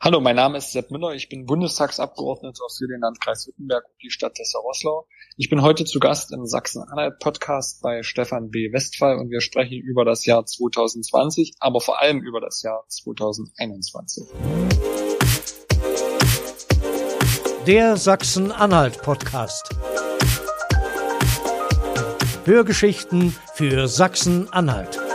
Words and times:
Hallo, 0.00 0.20
mein 0.20 0.36
Name 0.36 0.58
ist 0.58 0.70
Sepp 0.70 0.92
Müller. 0.92 1.14
Ich 1.14 1.28
bin 1.28 1.44
Bundestagsabgeordneter 1.44 2.62
für 2.76 2.86
den 2.86 3.00
Landkreis 3.00 3.48
Wittenberg 3.48 3.84
und 3.84 4.00
die 4.00 4.10
Stadt 4.10 4.38
Dessau-Rosslau. 4.38 5.08
Ich 5.36 5.50
bin 5.50 5.60
heute 5.60 5.84
zu 5.84 5.98
Gast 5.98 6.32
im 6.32 6.46
Sachsen-Anhalt-Podcast 6.46 7.82
bei 7.82 8.04
Stefan 8.04 8.48
B. 8.50 8.72
Westphal 8.72 9.18
und 9.18 9.28
wir 9.30 9.40
sprechen 9.40 9.82
über 9.82 10.04
das 10.04 10.24
Jahr 10.24 10.46
2020, 10.46 11.54
aber 11.58 11.80
vor 11.80 12.00
allem 12.00 12.20
über 12.20 12.40
das 12.40 12.62
Jahr 12.62 12.84
2021. 12.86 14.28
Der 17.66 17.96
Sachsen-Anhalt-Podcast. 17.96 19.70
Hörgeschichten 22.44 23.34
für 23.54 23.88
Sachsen-Anhalt. 23.88 25.07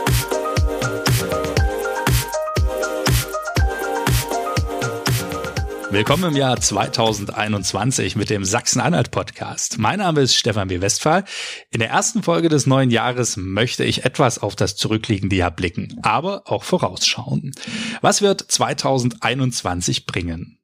Willkommen 5.94 6.32
im 6.32 6.36
Jahr 6.36 6.60
2021 6.60 8.16
mit 8.16 8.28
dem 8.28 8.44
Sachsen-Anhalt-Podcast. 8.44 9.78
Mein 9.78 10.00
Name 10.00 10.22
ist 10.22 10.34
Stefan 10.34 10.66
B. 10.66 10.80
Westphal. 10.80 11.22
In 11.70 11.78
der 11.78 11.90
ersten 11.90 12.24
Folge 12.24 12.48
des 12.48 12.66
neuen 12.66 12.90
Jahres 12.90 13.36
möchte 13.36 13.84
ich 13.84 14.04
etwas 14.04 14.40
auf 14.40 14.56
das 14.56 14.74
zurückliegende 14.74 15.36
Jahr 15.36 15.52
blicken, 15.52 16.00
aber 16.02 16.42
auch 16.46 16.64
vorausschauen. 16.64 17.52
Was 18.00 18.22
wird 18.22 18.40
2021 18.40 20.06
bringen? 20.06 20.58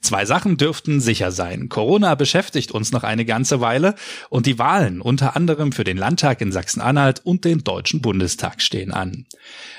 Zwei 0.00 0.24
Sachen 0.24 0.56
dürften 0.56 1.00
sicher 1.00 1.30
sein. 1.32 1.68
Corona 1.68 2.14
beschäftigt 2.14 2.72
uns 2.72 2.92
noch 2.92 3.04
eine 3.04 3.24
ganze 3.24 3.60
Weile 3.60 3.94
und 4.30 4.46
die 4.46 4.58
Wahlen 4.58 5.00
unter 5.00 5.36
anderem 5.36 5.72
für 5.72 5.84
den 5.84 5.96
Landtag 5.96 6.40
in 6.40 6.52
Sachsen-Anhalt 6.52 7.20
und 7.24 7.44
den 7.44 7.64
Deutschen 7.64 8.00
Bundestag 8.00 8.62
stehen 8.62 8.92
an. 8.92 9.26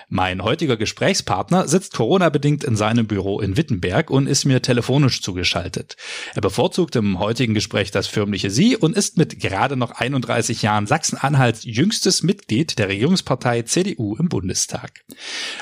Mein 0.09 0.43
heutiger 0.43 0.77
Gesprächspartner 0.77 1.67
sitzt 1.67 1.93
Corona-bedingt 1.93 2.63
in 2.63 2.75
seinem 2.75 3.07
Büro 3.07 3.39
in 3.39 3.57
Wittenberg 3.57 4.11
und 4.11 4.27
ist 4.27 4.45
mir 4.45 4.61
telefonisch 4.61 5.21
zugeschaltet. 5.21 5.97
Er 6.35 6.41
bevorzugt 6.41 6.95
im 6.95 7.17
heutigen 7.19 7.53
Gespräch 7.53 7.89
das 7.89 8.05
förmliche 8.05 8.51
Sie 8.51 8.77
und 8.77 8.95
ist 8.95 9.17
mit 9.17 9.39
gerade 9.39 9.75
noch 9.75 9.91
31 9.91 10.61
Jahren 10.61 10.85
Sachsen-Anhalts 10.85 11.63
jüngstes 11.63 12.21
Mitglied 12.21 12.77
der 12.77 12.89
Regierungspartei 12.89 13.63
CDU 13.63 14.15
im 14.15 14.29
Bundestag. 14.29 15.03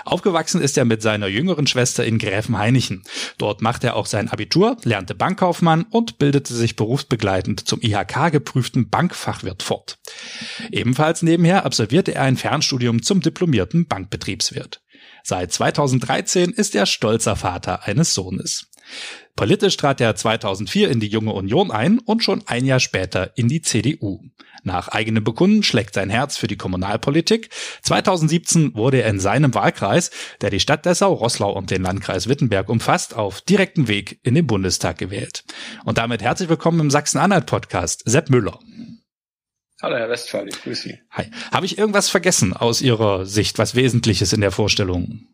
Aufgewachsen 0.03 0.61
ist 0.61 0.77
er 0.77 0.85
mit 0.85 1.01
seiner 1.01 1.27
jüngeren 1.27 1.67
Schwester 1.67 2.03
in 2.03 2.17
Gräfenhainichen. 2.17 3.03
Dort 3.38 3.61
macht 3.61 3.83
er 3.83 3.95
auch 3.95 4.05
sein 4.05 4.30
Abitur, 4.31 4.77
lernte 4.83 5.13
Bankkaufmann 5.13 5.83
und 5.83 6.17
bildete 6.17 6.53
sich 6.53 6.75
berufsbegleitend 6.75 7.67
zum 7.67 7.81
IHK-geprüften 7.81 8.89
Bankfachwirt 8.89 9.61
fort. 9.61 9.99
Ebenfalls 10.71 11.21
nebenher 11.21 11.65
absolvierte 11.65 12.15
er 12.15 12.23
ein 12.23 12.38
Fernstudium 12.38 13.03
zum 13.03 13.21
diplomierten 13.21 13.88
Bankbetrieb 13.88 14.31
Betriebswirt. 14.31 14.81
Seit 15.23 15.51
2013 15.51 16.51
ist 16.51 16.75
er 16.75 16.85
stolzer 16.85 17.35
Vater 17.35 17.83
eines 17.83 18.13
Sohnes. 18.13 18.67
Politisch 19.35 19.77
trat 19.77 20.01
er 20.01 20.15
2004 20.15 20.89
in 20.89 20.99
die 20.99 21.07
Junge 21.07 21.33
Union 21.33 21.71
ein 21.71 21.99
und 21.99 22.23
schon 22.23 22.43
ein 22.45 22.65
Jahr 22.65 22.79
später 22.79 23.31
in 23.35 23.47
die 23.47 23.61
CDU. 23.61 24.21
Nach 24.63 24.89
eigenem 24.89 25.23
Bekunden 25.23 25.63
schlägt 25.63 25.95
sein 25.95 26.09
Herz 26.09 26.38
für 26.38 26.47
die 26.47 26.57
Kommunalpolitik. 26.57 27.49
2017 27.81 28.75
wurde 28.75 29.01
er 29.01 29.09
in 29.09 29.19
seinem 29.19 29.55
Wahlkreis, 29.55 30.11
der 30.41 30.51
die 30.51 30.59
Stadt 30.59 30.85
Dessau, 30.85 31.13
Rosslau 31.13 31.51
und 31.51 31.71
den 31.71 31.81
Landkreis 31.81 32.27
Wittenberg 32.27 32.69
umfasst, 32.69 33.15
auf 33.15 33.41
direkten 33.41 33.88
Weg 33.88 34.19
in 34.23 34.35
den 34.35 34.45
Bundestag 34.45 34.99
gewählt. 34.99 35.43
Und 35.83 35.97
damit 35.97 36.21
herzlich 36.21 36.49
willkommen 36.49 36.79
im 36.79 36.91
Sachsen-Anhalt-Podcast, 36.91 38.03
Sepp 38.05 38.29
Müller. 38.29 38.59
Hallo 39.81 39.95
Herr 39.95 40.09
Westphal, 40.09 40.47
ich 40.47 40.61
grüße 40.61 40.89
Sie. 40.89 40.99
Hi. 41.09 41.31
Habe 41.51 41.66
ich 41.66 41.79
irgendwas 41.79 42.09
vergessen 42.09 42.53
aus 42.53 42.81
Ihrer 42.81 43.25
Sicht, 43.25 43.57
was 43.57 43.73
Wesentliches 43.73 44.31
in 44.31 44.41
der 44.41 44.51
Vorstellung? 44.51 45.27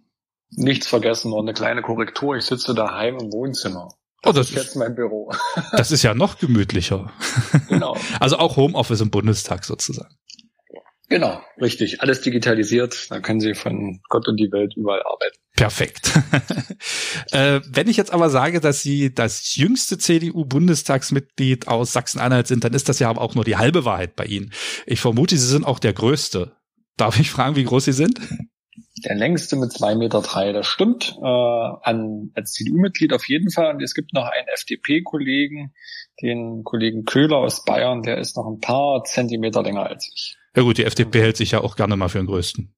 Nichts 0.52 0.88
vergessen, 0.88 1.32
nur 1.32 1.40
eine 1.42 1.54
kleine 1.54 1.82
Korrektur. 1.82 2.36
Ich 2.38 2.46
sitze 2.46 2.74
daheim 2.74 3.18
im 3.20 3.32
Wohnzimmer. 3.32 3.90
Das, 4.22 4.32
oh, 4.32 4.34
das 4.34 4.50
ist 4.50 4.56
jetzt 4.56 4.76
mein 4.76 4.96
Büro. 4.96 5.32
Das 5.74 5.92
ist 5.92 6.04
ja 6.04 6.14
noch 6.14 6.40
gemütlicher. 6.40 7.12
Genau. 7.70 7.98
Also 8.20 8.38
auch 8.38 8.58
Homeoffice 8.58 9.02
im 9.02 9.12
Bundestag 9.12 9.66
sozusagen. 9.66 10.16
Genau, 11.10 11.42
richtig. 11.62 12.02
Alles 12.02 12.22
digitalisiert. 12.22 13.10
Da 13.10 13.22
können 13.22 13.40
Sie 13.40 13.54
von 13.54 14.02
Gott 14.10 14.28
und 14.28 14.38
die 14.38 14.52
Welt 14.52 14.74
überall 14.76 15.02
arbeiten. 15.04 15.38
Perfekt. 15.56 16.12
äh, 17.32 17.62
wenn 17.66 17.88
ich 17.88 17.96
jetzt 17.96 18.12
aber 18.12 18.30
sage, 18.30 18.60
dass 18.60 18.82
Sie 18.82 19.14
das 19.14 19.56
jüngste 19.56 19.98
CDU-Bundestagsmitglied 19.98 21.68
aus 21.70 21.94
Sachsen-Anhalt 21.94 22.48
sind, 22.48 22.64
dann 22.64 22.74
ist 22.74 22.90
das 22.90 23.00
ja 23.00 23.10
aber 23.10 23.22
auch 23.22 23.36
nur 23.36 23.46
die 23.46 23.56
halbe 23.56 23.86
Wahrheit 23.86 24.18
bei 24.18 24.26
Ihnen. 24.26 24.52
Ich 24.86 25.00
vermute, 25.00 25.38
Sie 25.38 25.48
sind 25.48 25.66
auch 25.66 25.80
der 25.80 25.94
Größte. 25.94 26.58
Darf 26.98 27.20
ich 27.20 27.32
fragen, 27.32 27.56
wie 27.56 27.64
groß 27.64 27.86
Sie 27.86 27.94
sind? 27.94 28.20
Der 29.06 29.16
längste 29.16 29.56
mit 29.56 29.72
zwei 29.74 29.96
Meter, 29.96 30.22
drei, 30.22 30.52
das 30.54 30.66
stimmt. 30.66 31.16
Äh, 31.22 31.26
an, 31.26 32.32
als 32.34 32.54
CDU-Mitglied 32.54 33.14
auf 33.14 33.28
jeden 33.28 33.52
Fall. 33.52 33.76
Und 33.76 33.82
es 33.84 33.94
gibt 33.94 34.14
noch 34.14 34.26
einen 34.26 34.48
FDP-Kollegen, 34.48 35.74
den 36.22 36.64
Kollegen 36.64 37.06
Köhler 37.06 37.38
aus 37.38 37.64
Bayern, 37.64 38.02
der 38.02 38.18
ist 38.18 38.36
noch 38.36 38.48
ein 38.48 38.60
paar 38.60 39.04
Zentimeter 39.04 39.62
länger 39.62 39.86
als 39.86 40.12
ich. 40.14 40.38
Ja 40.56 40.64
gut, 40.64 40.78
die 40.80 40.86
FDP 40.86 41.22
hält 41.22 41.38
sich 41.38 41.52
ja 41.52 41.62
auch 41.62 41.76
gerne 41.76 41.96
mal 41.96 42.10
für 42.10 42.18
den 42.18 42.28
Größten. 42.28 42.74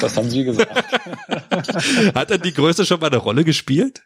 Das 0.00 0.16
haben 0.16 0.30
Sie 0.30 0.44
gesagt. 0.44 0.70
Hat 2.14 2.30
denn 2.30 2.42
die 2.42 2.52
Größe 2.52 2.86
schon 2.86 3.00
mal 3.00 3.08
eine 3.08 3.18
Rolle 3.18 3.44
gespielt? 3.44 4.02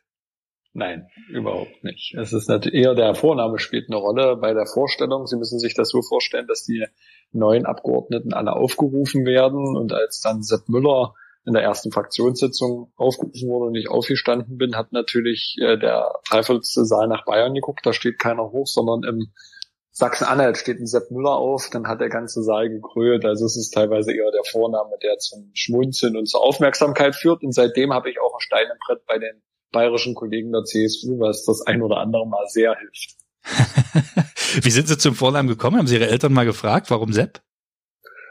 Nein, 0.74 1.08
überhaupt 1.30 1.82
nicht. 1.82 2.14
Es 2.14 2.32
ist 2.32 2.48
natürlich 2.48 2.84
eher 2.84 2.94
der 2.94 3.14
Vorname 3.14 3.58
spielt 3.58 3.88
eine 3.88 3.96
Rolle 3.96 4.36
bei 4.36 4.52
der 4.52 4.66
Vorstellung. 4.66 5.26
Sie 5.26 5.36
müssen 5.36 5.58
sich 5.58 5.74
das 5.74 5.88
so 5.88 6.02
vorstellen, 6.02 6.46
dass 6.46 6.64
die 6.64 6.84
neuen 7.32 7.66
Abgeordneten 7.66 8.32
alle 8.32 8.52
aufgerufen 8.52 9.24
werden 9.24 9.76
und 9.76 9.92
als 9.92 10.20
dann 10.20 10.42
Sepp 10.42 10.68
Müller 10.68 11.14
in 11.46 11.54
der 11.54 11.62
ersten 11.62 11.90
Fraktionssitzung 11.90 12.92
aufgerufen 12.96 13.48
wurde 13.48 13.66
und 13.66 13.74
ich 13.74 13.88
aufgestanden 13.88 14.58
bin, 14.58 14.76
hat 14.76 14.92
natürlich 14.92 15.56
äh, 15.60 15.78
der 15.78 16.12
dreiviertelste 16.28 16.84
Saal 16.84 17.08
nach 17.08 17.24
Bayern 17.24 17.54
geguckt. 17.54 17.86
Da 17.86 17.94
steht 17.94 18.18
keiner 18.18 18.50
hoch, 18.50 18.66
sondern 18.66 19.02
im 19.02 19.32
Sachsen-Anhalt 19.90 20.58
steht 20.58 20.78
ein 20.78 20.86
Sepp 20.86 21.10
Müller 21.10 21.36
auf, 21.36 21.70
dann 21.72 21.88
hat 21.88 22.00
der 22.00 22.10
ganze 22.10 22.42
Saal 22.42 22.68
gekrölt. 22.68 23.24
Also 23.24 23.46
es 23.46 23.56
ist 23.56 23.70
teilweise 23.70 24.12
eher 24.12 24.30
der 24.30 24.44
Vorname, 24.44 24.96
der 25.02 25.18
zum 25.18 25.50
Schmunzeln 25.54 26.16
und 26.16 26.26
zur 26.28 26.44
Aufmerksamkeit 26.44 27.16
führt. 27.16 27.42
Und 27.42 27.52
seitdem 27.52 27.92
habe 27.92 28.10
ich 28.10 28.20
auch 28.20 28.34
ein 28.34 28.40
Stein 28.40 28.66
im 28.70 28.78
Brett 28.86 29.04
bei 29.06 29.18
den 29.18 29.42
bayerischen 29.70 30.14
Kollegen 30.14 30.52
der 30.52 30.64
CSU, 30.64 31.18
was 31.18 31.44
das 31.44 31.62
ein 31.66 31.82
oder 31.82 31.98
andere 31.98 32.26
Mal 32.26 32.46
sehr 32.48 32.76
hilft. 32.76 33.16
Wie 34.64 34.70
sind 34.70 34.88
Sie 34.88 34.98
zum 34.98 35.14
Vornamen 35.14 35.48
gekommen? 35.48 35.78
Haben 35.78 35.86
Sie 35.86 35.96
Ihre 35.96 36.08
Eltern 36.08 36.32
mal 36.32 36.44
gefragt, 36.44 36.90
warum 36.90 37.12
Sepp? 37.12 37.40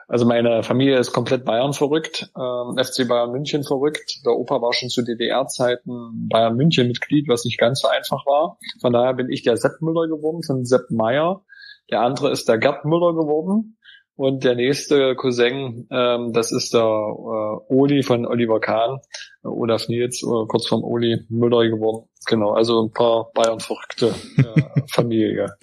Also 0.10 0.26
meine 0.26 0.64
Familie 0.64 0.98
ist 0.98 1.12
komplett 1.12 1.44
Bayern 1.44 1.74
verrückt, 1.74 2.32
ähm, 2.38 2.78
FC 2.78 3.08
Bayern 3.08 3.32
München 3.32 3.64
verrückt. 3.64 4.22
Der 4.26 4.34
Opa 4.34 4.62
war 4.62 4.72
schon 4.72 4.88
zu 4.88 5.02
DDR-Zeiten 5.02 6.30
Bayern 6.30 6.56
München 6.56 6.88
Mitglied, 6.88 7.28
was 7.28 7.44
nicht 7.44 7.60
ganz 7.60 7.82
so 7.82 7.90
einfach 7.90 8.26
war. 8.26 8.58
Von 8.80 8.94
daher 8.94 9.14
bin 9.16 9.30
ich 9.30 9.44
der 9.44 9.58
Sepp 9.58 9.82
Müller 9.82 10.08
geworden 10.08 10.44
von 10.44 10.64
Sepp 10.64 10.92
Meyer. 10.92 11.44
Der 11.92 12.02
andere 12.02 12.32
ist 12.32 12.48
der 12.48 12.58
Gerd 12.58 12.86
Müller 12.86 13.14
geworden. 13.14 13.77
Und 14.18 14.44
der 14.44 14.56
nächste 14.56 15.16
Cousin, 15.16 15.88
ähm, 15.92 16.34
das 16.34 16.52
ist 16.52 16.74
der 16.74 16.82
äh, 16.82 17.74
Oli 17.74 18.02
von 18.02 18.26
Oliver 18.26 18.60
Kahn, 18.60 19.00
äh, 19.44 19.48
Olaf 19.48 19.88
Nils, 19.90 20.24
äh, 20.24 20.48
kurz 20.48 20.66
vom 20.66 20.84
Oli 20.84 21.24
Müller 21.30 21.70
geworden. 21.70 22.10
Genau, 22.26 22.54
also 22.54 22.84
ein 22.84 22.92
paar 22.92 23.32
Bayern-verrückte 23.36 24.16
äh, 24.38 24.82
Familie 24.92 25.56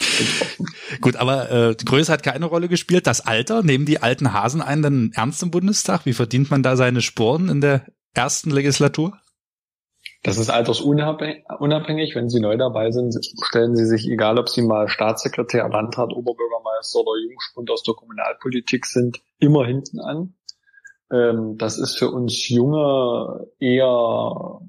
Gut, 1.01 1.17
aber 1.17 1.51
äh, 1.51 1.75
die 1.75 1.85
Größe 1.85 2.13
hat 2.13 2.23
keine 2.23 2.47
Rolle 2.47 2.69
gespielt. 2.69 3.09
Das 3.09 3.27
Alter, 3.27 3.65
nehmen 3.65 3.87
die 3.87 4.01
alten 4.01 4.33
Hasen 4.33 4.63
einen 4.63 4.83
dann 4.83 5.11
ernst 5.15 5.43
im 5.43 5.51
Bundestag? 5.51 6.07
Wie 6.07 6.13
verdient 6.13 6.53
man 6.53 6.63
da 6.63 6.77
seine 6.77 7.01
Sporen 7.01 7.49
in 7.49 7.61
der 7.61 7.85
ersten 8.15 8.53
Legislatur? 8.53 9.19
Das 10.25 10.39
ist 10.39 10.49
altersunabhängig. 10.49 12.15
Wenn 12.15 12.31
Sie 12.31 12.41
neu 12.41 12.57
dabei 12.57 12.91
sind, 12.91 13.15
stellen 13.43 13.77
Sie 13.77 13.85
sich, 13.85 14.09
egal 14.09 14.39
ob 14.39 14.49
Sie 14.49 14.63
mal 14.63 14.89
Staatssekretär, 14.89 15.69
Landrat, 15.69 16.15
Oberbürgermeister 16.15 17.01
oder 17.01 17.21
Jungspund 17.21 17.71
aus 17.71 17.83
der 17.83 17.93
Kommunalpolitik 17.93 18.87
sind, 18.87 19.21
immer 19.39 19.67
hinten 19.67 20.01
an. 20.01 20.35
Ähm, 21.13 21.59
das 21.59 21.79
ist 21.79 21.99
für 21.99 22.11
uns 22.11 22.49
Junge 22.49 23.49
eher 23.61 24.61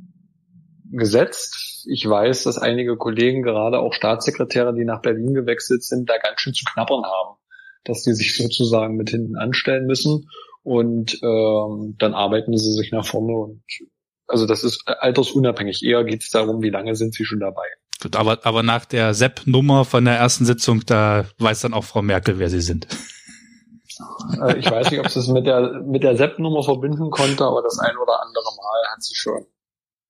gesetzt. 0.91 1.87
Ich 1.89 2.05
weiß, 2.05 2.43
dass 2.43 2.57
einige 2.57 2.97
Kollegen, 2.97 3.41
gerade 3.41 3.79
auch 3.79 3.93
Staatssekretäre, 3.93 4.75
die 4.75 4.83
nach 4.83 5.01
Berlin 5.01 5.33
gewechselt 5.33 5.85
sind, 5.85 6.09
da 6.09 6.17
ganz 6.17 6.41
schön 6.41 6.53
zu 6.53 6.65
knabbern 6.65 7.05
haben, 7.05 7.37
dass 7.85 8.03
die 8.03 8.13
sich 8.13 8.35
sozusagen 8.35 8.97
mit 8.97 9.09
hinten 9.09 9.37
anstellen 9.37 9.85
müssen 9.85 10.27
und 10.63 11.17
ähm, 11.23 11.95
dann 11.97 12.13
arbeiten 12.13 12.57
sie 12.57 12.73
sich 12.73 12.91
nach 12.91 13.05
vorne 13.05 13.37
und 13.37 13.63
also 14.27 14.45
das 14.45 14.63
ist 14.63 14.83
altersunabhängig. 14.87 15.83
Eher 15.83 16.03
geht 16.03 16.23
es 16.23 16.29
darum, 16.29 16.61
wie 16.61 16.69
lange 16.69 16.95
sind 16.95 17.13
sie 17.13 17.25
schon 17.25 17.39
dabei. 17.39 17.67
Gut, 18.01 18.15
aber, 18.15 18.45
aber 18.45 18.63
nach 18.63 18.85
der 18.85 19.13
Sepp-Nummer 19.13 19.85
von 19.85 20.05
der 20.05 20.15
ersten 20.15 20.45
Sitzung, 20.45 20.81
da 20.85 21.25
weiß 21.39 21.61
dann 21.61 21.73
auch 21.73 21.83
Frau 21.83 22.01
Merkel, 22.01 22.39
wer 22.39 22.49
sie 22.49 22.61
sind. 22.61 22.87
Äh, 24.41 24.57
ich 24.57 24.69
weiß 24.69 24.91
nicht, 24.91 24.99
ob 24.99 25.09
sie 25.09 25.19
es 25.19 25.27
mit 25.27 25.45
der, 25.45 25.81
mit 25.85 26.03
der 26.03 26.17
Sepp-Nummer 26.17 26.63
verbinden 26.63 27.09
konnte, 27.09 27.45
aber 27.45 27.61
das 27.61 27.79
ein 27.79 27.95
oder 27.97 28.21
andere 28.21 28.45
Mal 28.57 28.93
hat 28.93 29.03
sie 29.03 29.15
schon 29.15 29.45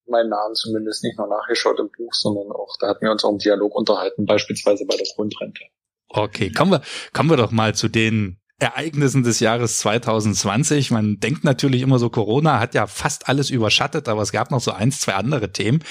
meinen 0.07 0.29
Namen 0.29 0.55
zumindest 0.55 1.03
nicht 1.03 1.17
nur 1.17 1.27
nachgeschaut 1.27 1.79
im 1.79 1.89
Buch, 1.89 2.13
sondern 2.13 2.51
auch, 2.51 2.75
da 2.79 2.89
hatten 2.89 3.01
wir 3.01 3.11
uns 3.11 3.23
auch 3.23 3.31
im 3.31 3.39
Dialog 3.39 3.75
unterhalten, 3.75 4.25
beispielsweise 4.25 4.85
bei 4.85 4.95
der 4.95 5.07
Grundrente. 5.15 5.61
Okay, 6.09 6.51
kommen 6.51 6.71
wir, 6.71 6.81
kommen 7.13 7.29
wir 7.29 7.37
doch 7.37 7.51
mal 7.51 7.73
zu 7.73 7.87
den 7.87 8.39
Ereignissen 8.59 9.23
des 9.23 9.39
Jahres 9.41 9.79
2020. 9.79 10.91
Man 10.91 11.19
denkt 11.19 11.43
natürlich 11.43 11.81
immer 11.81 11.99
so, 11.99 12.09
Corona 12.09 12.59
hat 12.59 12.73
ja 12.73 12.87
fast 12.87 13.27
alles 13.27 13.49
überschattet, 13.49 14.07
aber 14.07 14.21
es 14.21 14.31
gab 14.31 14.51
noch 14.51 14.61
so 14.61 14.71
eins, 14.71 15.01
zwei 15.01 15.13
andere 15.13 15.51
Themen. 15.51 15.83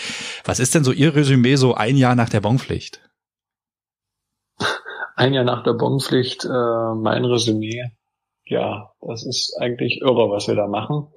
Was 0.44 0.60
ist 0.60 0.74
denn 0.74 0.84
so 0.84 0.92
Ihr 0.92 1.14
Resümee 1.14 1.56
so 1.56 1.74
ein 1.74 1.96
Jahr 1.96 2.14
nach 2.14 2.30
der 2.30 2.40
Bonpflicht? 2.40 3.00
Ein 5.16 5.34
Jahr 5.34 5.44
nach 5.44 5.62
der 5.62 5.74
Bonpflicht, 5.74 6.44
äh, 6.44 6.94
mein 6.94 7.24
Resümee. 7.24 7.92
Ja, 8.46 8.92
das 9.00 9.24
ist 9.24 9.56
eigentlich 9.60 10.00
irre, 10.02 10.30
was 10.30 10.48
wir 10.48 10.54
da 10.54 10.66
machen. 10.66 11.08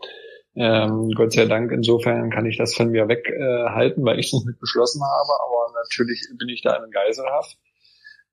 Ähm, 0.55 1.11
Gott 1.15 1.33
sei 1.33 1.45
Dank, 1.45 1.71
insofern 1.71 2.29
kann 2.29 2.45
ich 2.45 2.57
das 2.57 2.73
von 2.73 2.89
mir 2.89 3.07
weghalten, 3.07 4.03
äh, 4.03 4.05
weil 4.05 4.19
ich 4.19 4.33
es 4.33 4.45
nicht 4.45 4.59
beschlossen 4.59 5.01
habe, 5.01 5.33
aber 5.45 5.73
natürlich 5.83 6.21
bin 6.38 6.50
ich 6.50 6.61
da 6.61 6.75
in 6.83 6.89
Geiselhaft. 6.91 7.57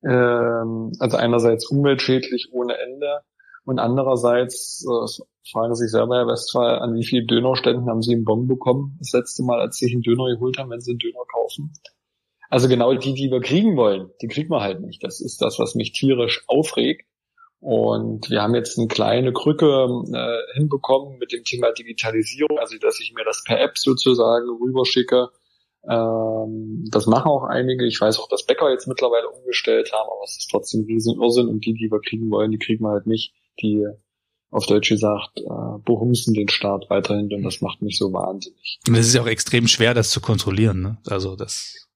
Ähm, 0.05 0.91
also 0.99 1.17
einerseits 1.17 1.65
umweltschädlich 1.67 2.49
ohne 2.51 2.77
Ende 2.77 3.21
und 3.65 3.79
andererseits 3.79 4.85
äh, 4.85 5.23
fragen 5.51 5.75
sich 5.75 5.89
selber, 5.89 6.17
Herr 6.17 6.27
Westphal, 6.27 6.79
an 6.79 6.93
wie 6.93 7.05
vielen 7.05 7.27
Dönerständen 7.27 7.89
haben 7.89 8.03
Sie 8.03 8.13
einen 8.13 8.23
Bon 8.23 8.47
bekommen 8.47 8.95
das 8.99 9.11
letzte 9.13 9.43
Mal, 9.43 9.59
als 9.59 9.77
Sie 9.77 9.91
einen 9.91 10.03
Döner 10.03 10.33
geholt 10.33 10.57
haben, 10.57 10.69
wenn 10.69 10.81
Sie 10.81 10.91
einen 10.91 10.99
Döner 10.99 11.25
kaufen? 11.31 11.73
Also 12.49 12.67
genau 12.67 12.93
die, 12.93 13.15
die 13.15 13.31
wir 13.31 13.41
kriegen 13.41 13.75
wollen, 13.75 14.11
die 14.21 14.27
kriegen 14.27 14.49
wir 14.49 14.61
halt 14.61 14.81
nicht. 14.81 15.03
Das 15.03 15.19
ist 15.19 15.41
das, 15.41 15.57
was 15.57 15.73
mich 15.73 15.93
tierisch 15.93 16.43
aufregt. 16.47 17.07
Und 17.59 18.29
wir 18.29 18.43
haben 18.43 18.53
jetzt 18.53 18.77
eine 18.77 18.87
kleine 18.87 19.33
Krücke 19.33 19.87
äh, 20.13 20.53
hinbekommen 20.53 21.17
mit 21.17 21.31
dem 21.31 21.43
Thema 21.43 21.71
Digitalisierung, 21.71 22.59
also 22.59 22.77
dass 22.77 22.99
ich 22.99 23.13
mir 23.15 23.23
das 23.23 23.43
per 23.43 23.59
App 23.59 23.77
sozusagen 23.79 24.47
rüberschicke. 24.61 25.29
Ähm, 25.89 26.85
das 26.89 27.05
machen 27.05 27.29
auch 27.29 27.43
einige. 27.43 27.85
Ich 27.85 27.99
weiß 27.99 28.19
auch, 28.19 28.27
dass 28.29 28.45
Bäcker 28.45 28.71
jetzt 28.71 28.87
mittlerweile 28.87 29.29
umgestellt 29.29 29.91
haben, 29.93 30.07
aber 30.07 30.23
es 30.23 30.37
ist 30.37 30.49
trotzdem 30.49 30.81
ein 30.81 30.85
riesen 30.85 31.21
Irrsinn 31.21 31.47
und 31.47 31.65
die, 31.65 31.73
die 31.73 31.91
wir 31.91 31.99
kriegen 31.99 32.29
wollen, 32.31 32.51
die 32.51 32.57
kriegen 32.57 32.83
wir 32.83 32.91
halt 32.91 33.07
nicht. 33.07 33.33
Die 33.61 33.85
auf 34.51 34.65
Deutsch 34.67 34.89
gesagt, 34.89 35.39
äh, 35.39 35.79
behumsen 35.83 36.33
den 36.33 36.47
Staat 36.47 36.85
weiterhin 36.89 37.31
und 37.33 37.43
das 37.43 37.61
macht 37.61 37.81
mich 37.81 37.97
so 37.97 38.13
wahnsinnig. 38.13 38.79
Und 38.87 38.95
es 38.95 39.07
ist 39.07 39.15
ja 39.15 39.21
auch 39.21 39.27
extrem 39.27 39.67
schwer, 39.67 39.93
das 39.93 40.09
zu 40.09 40.21
kontrollieren. 40.21 40.81
Ne? 40.81 40.97
Also 41.07 41.35
das. 41.35 41.87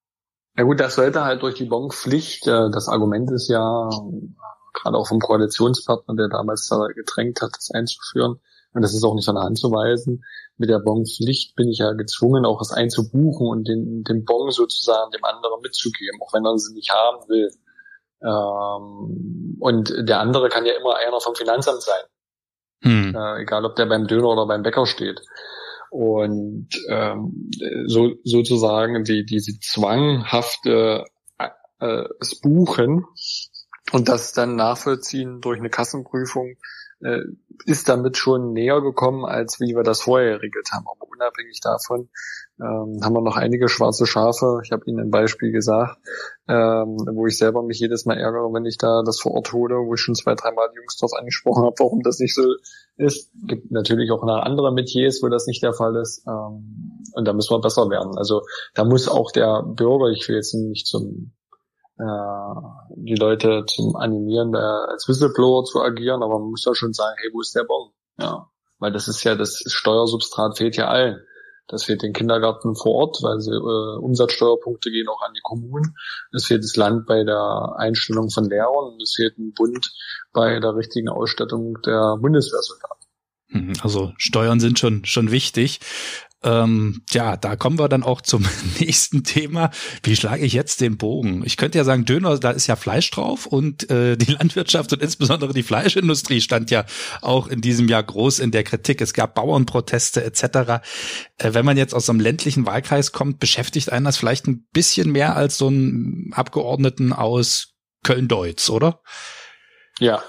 Ja 0.58 0.64
gut, 0.64 0.80
das 0.80 0.96
sollte 0.96 1.24
halt 1.24 1.42
durch 1.42 1.56
die 1.56 1.66
Bonpflicht. 1.66 2.48
Äh, 2.48 2.70
das 2.72 2.90
Argument 2.90 3.32
ist 3.32 3.50
ja, 3.50 3.90
gerade 4.74 4.98
auch 4.98 5.08
vom 5.08 5.20
Koalitionspartner, 5.20 6.16
der 6.16 6.28
damals 6.28 6.68
da 6.68 6.88
gedrängt 6.88 7.42
hat, 7.42 7.52
das 7.56 7.72
einzuführen. 7.72 8.40
Und 8.74 8.84
das 8.84 8.94
ist 8.94 9.04
auch 9.04 9.16
nicht 9.16 9.26
von 9.26 9.36
der 9.36 9.44
Hand 9.44 9.58
zu 9.58 9.72
weisen. 9.72 10.24
Mit 10.58 10.70
der 10.70 10.80
Bonpflicht 10.80 11.56
bin 11.56 11.70
ich 11.70 11.80
ja 11.80 11.94
gezwungen, 11.94 12.46
auch 12.46 12.62
es 12.62 12.72
einzubuchen 12.72 13.48
und 13.48 13.68
den, 13.68 14.04
den 14.04 14.26
Bon 14.26 14.52
sozusagen 14.52 15.12
dem 15.12 15.24
anderen 15.24 15.62
mitzugeben, 15.62 16.20
auch 16.22 16.34
wenn 16.34 16.46
er 16.46 16.58
sie 16.58 16.74
nicht 16.74 16.92
haben 16.92 17.28
will. 17.28 17.50
Ähm, 18.22 19.58
und 19.60 19.94
der 20.08 20.20
andere 20.20 20.50
kann 20.50 20.66
ja 20.66 20.74
immer 20.74 20.98
einer 20.98 21.20
vom 21.20 21.36
Finanzamt 21.36 21.82
sein. 21.82 22.02
Hm. 22.82 23.16
Äh, 23.16 23.42
egal, 23.42 23.66
ob 23.66 23.76
der 23.76 23.88
beim 23.88 24.08
Döner 24.08 24.30
oder 24.30 24.46
beim 24.46 24.64
Bäcker 24.64 24.86
steht. 24.86 25.22
Und 25.90 26.70
ähm, 26.90 27.50
so 27.88 28.12
sozusagen 28.24 29.04
die 29.04 29.26
diese 29.26 29.60
zwanghafte 29.60 31.06
äh, 31.80 32.04
das 32.20 32.36
Buchen 32.40 33.06
und 33.92 34.08
das 34.08 34.34
dann 34.34 34.56
nachvollziehen 34.56 35.42
durch 35.42 35.60
eine 35.60 35.70
Kassenprüfung 35.70 36.58
äh, 37.02 37.22
ist 37.66 37.90
damit 37.90 38.18
schon 38.18 38.54
näher 38.54 38.82
gekommen, 38.82 39.26
als 39.26 39.60
wie 39.60 39.76
wir 39.76 39.84
das 39.84 40.02
vorher 40.02 40.38
geregelt 40.38 40.70
haben. 40.72 40.86
Aber 40.88 41.10
unabhängig 41.10 41.60
davon 41.62 42.10
ähm, 42.60 43.00
haben 43.04 43.14
wir 43.14 43.22
noch 43.22 43.38
einige 43.38 43.70
schwarze 43.70 44.06
Schafe. 44.06 44.62
Ich 44.64 44.72
habe 44.72 44.84
Ihnen 44.86 45.00
ein 45.00 45.12
Beispiel 45.12 45.52
gesagt, 45.52 45.98
ähm, 46.48 46.98
wo 47.14 47.28
ich 47.28 47.38
selber 47.38 47.64
mich 47.64 47.80
jedes 47.80 48.06
Mal 48.06 48.18
ärgere, 48.18 48.54
wenn 48.54 48.66
ich 48.66 48.78
da 48.78 49.02
das 49.04 49.20
vor 49.20 49.34
Ort 49.34 49.54
hole, 49.54 49.76
wo 49.76 49.94
ich 49.94 50.02
schon 50.02 50.16
zwei, 50.16 50.36
dreimal 50.36 50.70
die 50.72 50.78
Jungs 50.78 50.98
drauf 50.98 51.12
angesprochen 51.18 51.64
habe, 51.64 51.76
warum 51.80 52.02
das 52.02 52.20
nicht 52.20 52.36
so 52.36 52.44
ist. 52.98 53.32
Gibt 53.48 53.72
natürlich 53.72 54.12
auch 54.12 54.24
noch 54.24 54.42
andere 54.42 54.74
Metiers, 54.74 55.20
wo 55.22 55.30
das 55.30 55.48
nicht 55.48 55.64
der 55.64 55.74
Fall 55.74 55.96
ist. 55.96 56.26
Ähm, 56.28 57.04
und 57.14 57.28
da 57.28 57.34
müssen 57.34 57.54
wir 57.54 57.62
besser 57.62 57.90
werden. 57.90 58.18
Also 58.18 58.42
da 58.74 58.84
muss 58.84 59.08
auch 59.08 59.32
der 59.32 59.64
Bürger, 59.64 60.10
ich 60.10 60.28
will 60.28 60.36
jetzt 60.36 60.54
nicht 60.54 60.88
zum 60.88 61.32
die 62.00 63.16
Leute 63.16 63.66
zum 63.68 63.96
Animieren, 63.96 64.56
als 64.56 65.08
Whistleblower 65.08 65.66
zu 65.66 65.82
agieren, 65.82 66.24
aber 66.24 66.40
man 66.40 66.52
muss 66.52 66.64
ja 66.66 66.74
schon 66.74 66.94
sagen, 66.94 67.16
hey, 67.20 67.30
wo 67.34 67.42
ist 67.42 67.56
der 67.56 67.66
Bon? 67.66 67.92
Ja, 68.18 68.50
weil 68.80 68.92
das 68.92 69.08
ist 69.08 69.24
ja, 69.24 69.36
das 69.36 69.64
Steuersubstrat 69.68 70.58
fehlt 70.58 70.78
ja 70.78 70.88
allen. 70.88 71.22
Das 71.68 71.84
fehlt 71.84 72.02
den 72.02 72.14
Kindergarten 72.14 72.76
vor 72.76 72.96
Ort, 72.96 73.20
weil 73.22 73.40
sie, 73.42 73.52
äh, 73.52 74.00
Umsatzsteuerpunkte 74.00 74.90
gehen 74.90 75.08
auch 75.08 75.22
an 75.22 75.34
die 75.36 75.42
Kommunen. 75.44 75.96
Es 76.32 76.46
fehlt 76.46 76.64
das 76.64 76.76
Land 76.76 77.06
bei 77.06 77.24
der 77.24 77.76
Einstellung 77.78 78.32
von 78.32 78.50
Lehrern 78.50 78.94
und 78.94 79.02
es 79.02 79.14
fehlt 79.16 79.38
ein 79.38 79.54
Bund 79.54 79.92
bei 80.34 80.60
der 80.60 80.76
richtigen 80.76 81.10
Ausstattung 81.10 81.78
der 81.86 82.18
Bundeswehrsoldaten. 82.18 83.06
Mhm, 83.50 83.74
also 83.84 84.14
Steuern 84.18 84.60
sind 84.60 84.80
schon 84.80 85.06
schon 85.06 85.30
wichtig. 85.30 85.80
Ähm, 86.42 87.02
ja, 87.10 87.36
da 87.36 87.58
kommen 87.58 87.78
wir 87.78 87.90
dann 87.90 88.04
auch 88.04 88.22
zum 88.22 88.46
nächsten 88.80 89.24
Thema. 89.24 89.72
Wie 90.04 90.16
schlage 90.16 90.46
ich 90.46 90.54
jetzt 90.54 90.80
den 90.80 90.98
Bogen? 90.98 91.44
Ich 91.46 91.58
könnte 91.58 91.78
ja 91.78 91.84
sagen, 91.84 92.06
Döner, 92.06 92.38
da 92.40 92.52
ist 92.52 92.68
ja 92.68 92.78
Fleisch 92.78 93.12
drauf 93.12 93.46
und 93.46 93.90
äh, 93.90 94.16
die 94.16 94.32
Landwirtschaft 94.32 94.94
und 94.94 95.02
insbesondere 95.02 95.54
die 95.54 95.64
Fleischindustrie 95.64 96.40
stand 96.40 96.72
ja 96.72 96.86
auch 97.22 97.48
in 97.48 97.60
diesem 97.60 97.90
Jahr 97.90 98.04
groß 98.04 98.40
in 98.40 98.52
der 98.52 98.64
Kritik. 98.64 99.02
Es 99.02 99.14
gab 99.14 99.36
Bauernproteste 99.36 100.24
etc. 100.24 100.82
Äh, 101.38 101.54
wenn 101.54 101.66
man 101.66 101.78
jetzt 101.78 101.94
aus 101.94 102.10
einem 102.10 102.22
ländlichen 102.22 102.66
Wahlkreis 102.66 103.12
kommt, 103.12 103.40
beschäftigt 103.40 103.92
einen 103.92 104.06
das 104.06 104.18
vielleicht 104.18 104.48
ein 104.48 104.66
bisschen 104.72 105.12
mehr 105.12 105.36
als 105.36 105.58
so 105.58 105.68
ein 105.68 106.32
Abgeordneten 106.34 107.12
aus 107.12 107.74
Köln-Deutz, 108.04 108.70
oder? 108.70 109.02
Ja, 110.00 110.24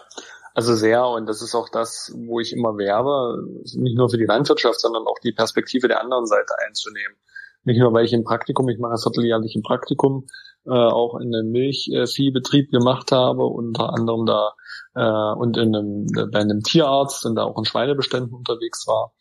also 0.61 0.75
sehr, 0.75 1.07
und 1.07 1.27
das 1.27 1.41
ist 1.41 1.55
auch 1.55 1.71
das, 1.71 2.13
wo 2.15 2.39
ich 2.39 2.53
immer 2.53 2.77
werbe, 2.77 3.43
nicht 3.77 3.97
nur 3.97 4.11
für 4.11 4.19
die 4.19 4.27
Landwirtschaft, 4.27 4.79
sondern 4.79 5.07
auch 5.07 5.19
die 5.19 5.33
Perspektive 5.33 5.89
der 5.89 6.03
anderen 6.03 6.27
Seite 6.27 6.53
einzunehmen. 6.67 7.17
Nicht 7.65 7.79
nur, 7.79 7.95
weil 7.95 8.05
ich 8.05 8.13
im 8.13 8.25
Praktikum, 8.25 8.69
ich 8.69 8.79
mache 8.79 8.99
vierteljährlich 8.99 9.57
ein 9.57 9.63
Praktikum, 9.63 10.27
äh, 10.67 10.71
auch 10.73 11.19
in 11.19 11.35
einem 11.35 11.51
Milchviehbetrieb 11.51 12.71
gemacht 12.71 13.11
habe, 13.11 13.47
unter 13.47 13.95
anderem 13.95 14.27
da 14.27 14.53
äh, 14.95 15.39
und 15.39 15.57
in 15.57 15.75
einem, 15.75 16.07
bei 16.31 16.41
einem 16.41 16.63
Tierarzt 16.63 17.25
und 17.25 17.37
da 17.37 17.45
auch 17.45 17.57
in 17.57 17.65
Schweinebeständen 17.65 18.35
unterwegs 18.35 18.87
war. 18.87 19.15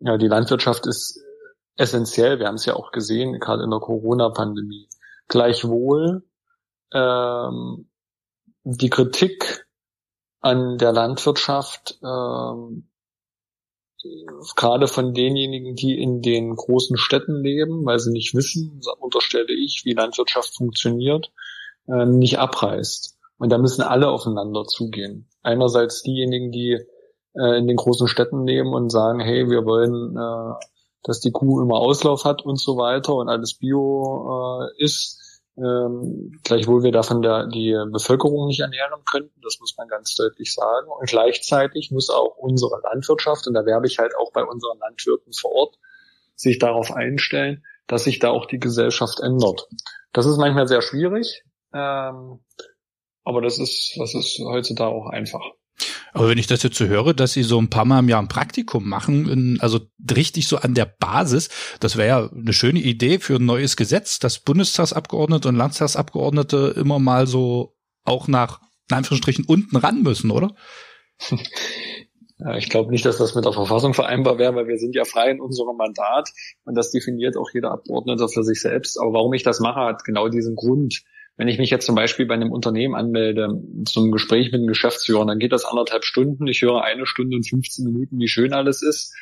Ja, 0.00 0.18
die 0.18 0.26
Landwirtschaft 0.26 0.88
ist 0.88 1.22
essentiell, 1.76 2.40
wir 2.40 2.48
haben 2.48 2.56
es 2.56 2.66
ja 2.66 2.74
auch 2.74 2.90
gesehen, 2.90 3.38
gerade 3.38 3.62
in 3.62 3.70
der 3.70 3.78
Corona-Pandemie. 3.78 4.88
Gleichwohl 5.28 6.24
ähm, 6.92 7.88
die 8.64 8.90
Kritik 8.90 9.61
an 10.42 10.76
der 10.76 10.92
Landwirtschaft, 10.92 11.98
ähm, 12.02 12.88
gerade 14.56 14.88
von 14.88 15.14
denjenigen, 15.14 15.76
die 15.76 16.00
in 16.00 16.20
den 16.20 16.56
großen 16.56 16.96
Städten 16.96 17.42
leben, 17.42 17.86
weil 17.86 18.00
sie 18.00 18.10
nicht 18.10 18.34
wissen, 18.34 18.80
unterstelle 18.98 19.52
ich, 19.52 19.82
wie 19.84 19.92
Landwirtschaft 19.92 20.56
funktioniert, 20.56 21.32
äh, 21.86 22.04
nicht 22.04 22.38
abreißt. 22.40 23.16
Und 23.38 23.50
da 23.50 23.58
müssen 23.58 23.82
alle 23.82 24.08
aufeinander 24.08 24.64
zugehen. 24.64 25.28
Einerseits 25.42 26.02
diejenigen, 26.02 26.50
die 26.50 26.78
äh, 27.34 27.58
in 27.58 27.68
den 27.68 27.76
großen 27.76 28.08
Städten 28.08 28.46
leben 28.46 28.74
und 28.74 28.90
sagen, 28.90 29.20
hey, 29.20 29.48
wir 29.48 29.64
wollen, 29.64 30.16
äh, 30.16 30.54
dass 31.04 31.20
die 31.20 31.32
Kuh 31.32 31.60
immer 31.60 31.76
Auslauf 31.76 32.24
hat 32.24 32.44
und 32.44 32.60
so 32.60 32.76
weiter 32.76 33.14
und 33.14 33.28
alles 33.28 33.54
Bio 33.54 34.60
äh, 34.60 34.82
ist 34.82 35.21
ähm, 35.56 36.40
gleichwohl 36.44 36.82
wir 36.82 36.92
davon 36.92 37.22
der, 37.22 37.46
die 37.46 37.76
Bevölkerung 37.90 38.46
nicht 38.46 38.60
ernähren 38.60 39.04
könnten, 39.04 39.40
das 39.42 39.58
muss 39.60 39.76
man 39.76 39.88
ganz 39.88 40.14
deutlich 40.14 40.54
sagen. 40.54 40.88
Und 40.88 41.08
gleichzeitig 41.08 41.90
muss 41.90 42.10
auch 42.10 42.36
unsere 42.36 42.80
Landwirtschaft, 42.82 43.46
und 43.46 43.54
da 43.54 43.66
werbe 43.66 43.86
ich 43.86 43.98
halt 43.98 44.16
auch 44.16 44.32
bei 44.32 44.44
unseren 44.44 44.78
Landwirten 44.78 45.32
vor 45.32 45.52
Ort, 45.52 45.78
sich 46.34 46.58
darauf 46.58 46.90
einstellen, 46.92 47.64
dass 47.86 48.04
sich 48.04 48.18
da 48.18 48.30
auch 48.30 48.46
die 48.46 48.58
Gesellschaft 48.58 49.20
ändert. 49.20 49.68
Das 50.12 50.26
ist 50.26 50.38
manchmal 50.38 50.66
sehr 50.66 50.82
schwierig, 50.82 51.44
ähm, 51.74 52.40
aber 53.24 53.40
das 53.42 53.58
ist, 53.58 53.96
das 53.98 54.14
ist 54.14 54.40
heutzutage 54.44 54.94
auch 54.94 55.06
einfach. 55.06 55.42
Aber 56.12 56.28
wenn 56.28 56.38
ich 56.38 56.46
das 56.46 56.62
jetzt 56.62 56.76
so 56.76 56.86
höre, 56.86 57.14
dass 57.14 57.32
sie 57.32 57.42
so 57.42 57.58
ein 57.58 57.70
paar 57.70 57.86
Mal 57.86 58.00
im 58.00 58.08
Jahr 58.08 58.20
ein 58.20 58.28
Praktikum 58.28 58.88
machen, 58.88 59.58
also 59.60 59.80
richtig 60.14 60.46
so 60.46 60.58
an 60.58 60.74
der 60.74 60.84
Basis, 60.84 61.48
das 61.80 61.96
wäre 61.96 62.08
ja 62.08 62.30
eine 62.30 62.52
schöne 62.52 62.80
Idee 62.80 63.18
für 63.18 63.36
ein 63.36 63.46
neues 63.46 63.76
Gesetz, 63.76 64.18
dass 64.18 64.38
Bundestagsabgeordnete 64.38 65.48
und 65.48 65.56
Landtagsabgeordnete 65.56 66.74
immer 66.76 66.98
mal 66.98 67.26
so 67.26 67.74
auch 68.04 68.28
nach, 68.28 68.60
in 68.90 68.96
Anführungsstrichen, 68.96 69.46
unten 69.46 69.76
ran 69.76 70.02
müssen, 70.02 70.30
oder? 70.30 70.54
Ich 72.56 72.70
glaube 72.70 72.90
nicht, 72.90 73.04
dass 73.04 73.18
das 73.18 73.36
mit 73.36 73.44
der 73.44 73.52
Verfassung 73.52 73.94
vereinbar 73.94 74.36
wäre, 74.36 74.56
weil 74.56 74.66
wir 74.66 74.78
sind 74.78 74.96
ja 74.96 75.04
frei 75.04 75.30
in 75.30 75.40
unserem 75.40 75.76
Mandat 75.76 76.28
und 76.64 76.74
das 76.74 76.90
definiert 76.90 77.36
auch 77.36 77.48
jeder 77.54 77.70
Abgeordnete 77.70 78.28
für 78.28 78.42
sich 78.42 78.60
selbst. 78.60 78.98
Aber 79.00 79.12
warum 79.12 79.32
ich 79.32 79.44
das 79.44 79.60
mache, 79.60 79.80
hat 79.80 80.02
genau 80.02 80.28
diesen 80.28 80.56
Grund. 80.56 81.02
Wenn 81.36 81.48
ich 81.48 81.58
mich 81.58 81.70
jetzt 81.70 81.86
zum 81.86 81.94
Beispiel 81.94 82.26
bei 82.26 82.34
einem 82.34 82.52
Unternehmen 82.52 82.94
anmelde 82.94 83.48
zum 83.86 84.12
Gespräch 84.12 84.52
mit 84.52 84.60
einem 84.60 84.66
Geschäftsführer, 84.66 85.24
dann 85.26 85.38
geht 85.38 85.52
das 85.52 85.64
anderthalb 85.64 86.04
Stunden. 86.04 86.46
Ich 86.46 86.62
höre 86.62 86.82
eine 86.82 87.06
Stunde 87.06 87.36
und 87.36 87.48
15 87.48 87.86
Minuten, 87.86 88.18
wie 88.18 88.28
schön 88.28 88.52
alles 88.52 88.82
ist. 88.82 89.14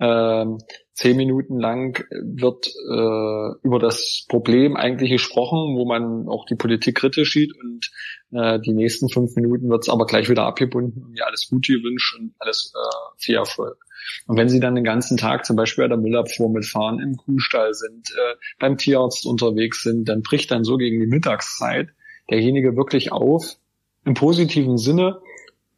Ähm, 0.00 0.58
zehn 0.94 1.16
Minuten 1.16 1.58
lang 1.58 2.04
wird 2.10 2.66
äh, 2.66 3.66
über 3.66 3.78
das 3.78 4.24
Problem 4.28 4.76
eigentlich 4.76 5.10
gesprochen, 5.10 5.76
wo 5.76 5.84
man 5.84 6.26
auch 6.26 6.46
die 6.46 6.54
Politik 6.54 6.96
kritisch 6.96 7.34
sieht 7.34 7.52
und 7.54 7.90
äh, 8.32 8.58
die 8.60 8.72
nächsten 8.72 9.08
fünf 9.10 9.36
Minuten 9.36 9.68
wird 9.68 9.82
es 9.82 9.88
aber 9.88 10.06
gleich 10.06 10.30
wieder 10.30 10.44
abgebunden 10.44 11.02
und 11.02 11.12
mir 11.12 11.26
alles 11.26 11.48
Gute 11.50 11.74
gewünscht 11.74 12.18
und 12.18 12.34
alles 12.38 12.72
äh, 12.74 13.14
viel 13.18 13.36
Erfolg. 13.36 13.78
Und 14.26 14.38
wenn 14.38 14.48
Sie 14.48 14.60
dann 14.60 14.74
den 14.74 14.84
ganzen 14.84 15.18
Tag 15.18 15.44
zum 15.44 15.56
Beispiel 15.56 15.84
bei 15.84 15.88
der 15.88 15.98
Müllabfuhr 15.98 16.50
mitfahren, 16.50 16.98
im 17.00 17.16
Kuhstall 17.16 17.74
sind, 17.74 18.10
äh, 18.10 18.36
beim 18.58 18.78
Tierarzt 18.78 19.26
unterwegs 19.26 19.82
sind, 19.82 20.08
dann 20.08 20.22
bricht 20.22 20.50
dann 20.50 20.64
so 20.64 20.76
gegen 20.76 21.00
die 21.00 21.06
Mittagszeit 21.06 21.88
derjenige 22.30 22.76
wirklich 22.76 23.12
auf, 23.12 23.56
im 24.04 24.14
positiven 24.14 24.78
Sinne 24.78 25.20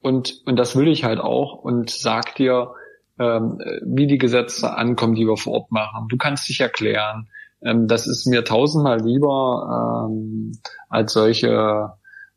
und, 0.00 0.42
und 0.46 0.56
das 0.56 0.76
will 0.76 0.88
ich 0.88 1.04
halt 1.04 1.20
auch 1.20 1.54
und 1.54 1.90
sag 1.90 2.34
dir, 2.36 2.74
ähm, 3.18 3.58
wie 3.84 4.06
die 4.06 4.18
Gesetze 4.18 4.74
ankommen, 4.76 5.14
die 5.14 5.26
wir 5.26 5.36
vor 5.36 5.54
Ort 5.54 5.72
machen. 5.72 6.08
Du 6.08 6.16
kannst 6.16 6.48
dich 6.48 6.60
erklären. 6.60 7.28
Ähm, 7.62 7.88
das 7.88 8.06
ist 8.06 8.26
mir 8.26 8.44
tausendmal 8.44 9.00
lieber 9.00 10.08
ähm, 10.08 10.52
als 10.88 11.12
solche 11.12 11.92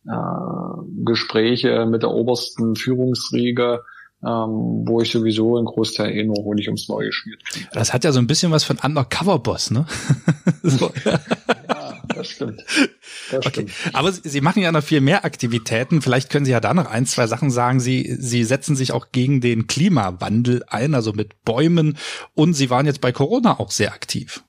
äh, 0.05 1.01
Gespräche 1.03 1.85
mit 1.85 2.03
der 2.03 2.11
obersten 2.11 2.75
Führungsriege, 2.75 3.83
ähm, 4.23 4.83
wo 4.85 5.01
ich 5.01 5.11
sowieso 5.11 5.57
einen 5.57 5.65
Großteil 5.65 6.11
eh 6.11 6.23
nur 6.23 6.37
Honig 6.37 6.67
ums 6.67 6.87
Neue 6.89 7.11
schmiert. 7.11 7.41
Das 7.73 7.93
hat 7.93 8.03
ja 8.03 8.11
so 8.11 8.19
ein 8.19 8.27
bisschen 8.27 8.51
was 8.51 8.63
von 8.63 8.77
Undercover-Boss, 8.77 9.71
ne? 9.71 9.85
so. 10.63 10.91
das 12.15 12.29
stimmt. 12.29 12.63
Das 13.31 13.45
okay. 13.45 13.67
stimmt. 13.67 13.71
Aber 13.93 14.11
Sie 14.11 14.41
machen 14.41 14.61
ja 14.61 14.71
noch 14.71 14.83
viel 14.83 15.01
mehr 15.01 15.25
Aktivitäten. 15.25 16.01
Vielleicht 16.01 16.29
können 16.29 16.45
Sie 16.45 16.51
ja 16.51 16.59
da 16.59 16.73
noch 16.73 16.89
ein, 16.89 17.05
zwei 17.05 17.27
Sachen 17.27 17.51
sagen. 17.51 17.79
Sie, 17.79 18.15
Sie 18.19 18.43
setzen 18.43 18.75
sich 18.75 18.91
auch 18.91 19.07
gegen 19.11 19.41
den 19.41 19.67
Klimawandel 19.67 20.63
ein, 20.67 20.95
also 20.95 21.13
mit 21.13 21.43
Bäumen. 21.43 21.97
Und 22.33 22.53
Sie 22.53 22.69
waren 22.69 22.85
jetzt 22.85 23.01
bei 23.01 23.11
Corona 23.11 23.59
auch 23.59 23.71
sehr 23.71 23.93
aktiv. 23.93 24.43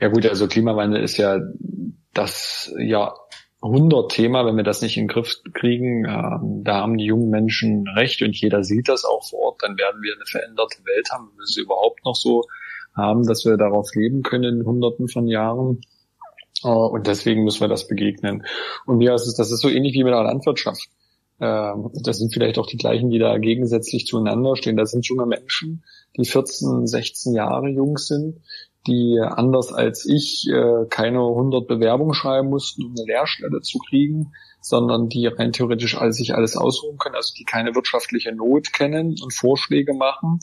Ja 0.00 0.08
gut, 0.08 0.26
also 0.26 0.48
Klimawandel 0.48 1.02
ist 1.02 1.16
ja 1.16 1.40
das 2.12 2.72
ja 2.78 3.14
100 3.62 4.10
Thema, 4.10 4.44
wenn 4.44 4.56
wir 4.56 4.64
das 4.64 4.82
nicht 4.82 4.96
in 4.96 5.04
den 5.04 5.08
Griff 5.08 5.36
kriegen, 5.54 6.04
äh, 6.04 6.38
da 6.64 6.80
haben 6.80 6.98
die 6.98 7.04
jungen 7.04 7.30
Menschen 7.30 7.86
recht 7.96 8.20
und 8.22 8.36
jeder 8.36 8.64
sieht 8.64 8.88
das 8.88 9.04
auch 9.04 9.24
vor 9.28 9.38
Ort, 9.38 9.62
dann 9.62 9.78
werden 9.78 10.02
wir 10.02 10.14
eine 10.14 10.26
veränderte 10.26 10.84
Welt 10.84 11.10
haben, 11.12 11.28
wenn 11.30 11.38
wir 11.38 11.46
sie 11.46 11.60
überhaupt 11.60 12.04
noch 12.04 12.16
so 12.16 12.44
haben, 12.94 13.26
dass 13.26 13.44
wir 13.44 13.56
darauf 13.56 13.94
leben 13.94 14.22
können 14.22 14.60
in 14.60 14.66
hunderten 14.66 15.08
von 15.08 15.26
Jahren. 15.26 15.80
Uh, 16.64 16.86
und 16.86 17.06
deswegen 17.08 17.42
müssen 17.42 17.60
wir 17.60 17.68
das 17.68 17.88
begegnen. 17.88 18.44
Und 18.86 18.98
mir 18.98 19.14
ist 19.14 19.26
es, 19.26 19.34
das 19.34 19.50
ist 19.50 19.60
so 19.60 19.68
ähnlich 19.68 19.94
wie 19.94 20.04
mit 20.04 20.12
der 20.12 20.22
Landwirtschaft. 20.22 20.88
Uh, 21.40 21.90
das 22.02 22.18
sind 22.18 22.32
vielleicht 22.32 22.58
auch 22.58 22.66
die 22.66 22.76
gleichen, 22.76 23.10
die 23.10 23.18
da 23.18 23.36
gegensätzlich 23.38 24.06
zueinander 24.06 24.54
stehen. 24.54 24.76
Das 24.76 24.92
sind 24.92 25.06
junge 25.06 25.26
Menschen, 25.26 25.82
die 26.16 26.24
14, 26.24 26.86
16 26.86 27.34
Jahre 27.34 27.68
jung 27.68 27.98
sind, 27.98 28.40
die 28.86 29.18
anders 29.20 29.72
als 29.72 30.06
ich 30.06 30.46
uh, 30.52 30.86
keine 30.88 31.18
100 31.18 31.66
Bewerbungen 31.66 32.14
schreiben 32.14 32.48
mussten, 32.48 32.84
um 32.84 32.94
eine 32.96 33.06
Lehrstelle 33.06 33.60
zu 33.60 33.78
kriegen, 33.78 34.32
sondern 34.62 35.08
die 35.08 35.26
rein 35.26 35.52
theoretisch 35.52 35.98
alles, 35.98 36.16
sich 36.16 36.34
alles 36.34 36.56
ausruhen 36.56 36.96
können, 36.96 37.16
also 37.16 37.34
die 37.36 37.44
keine 37.44 37.74
wirtschaftliche 37.74 38.32
Not 38.32 38.72
kennen 38.72 39.16
und 39.22 39.34
Vorschläge 39.34 39.92
machen, 39.92 40.38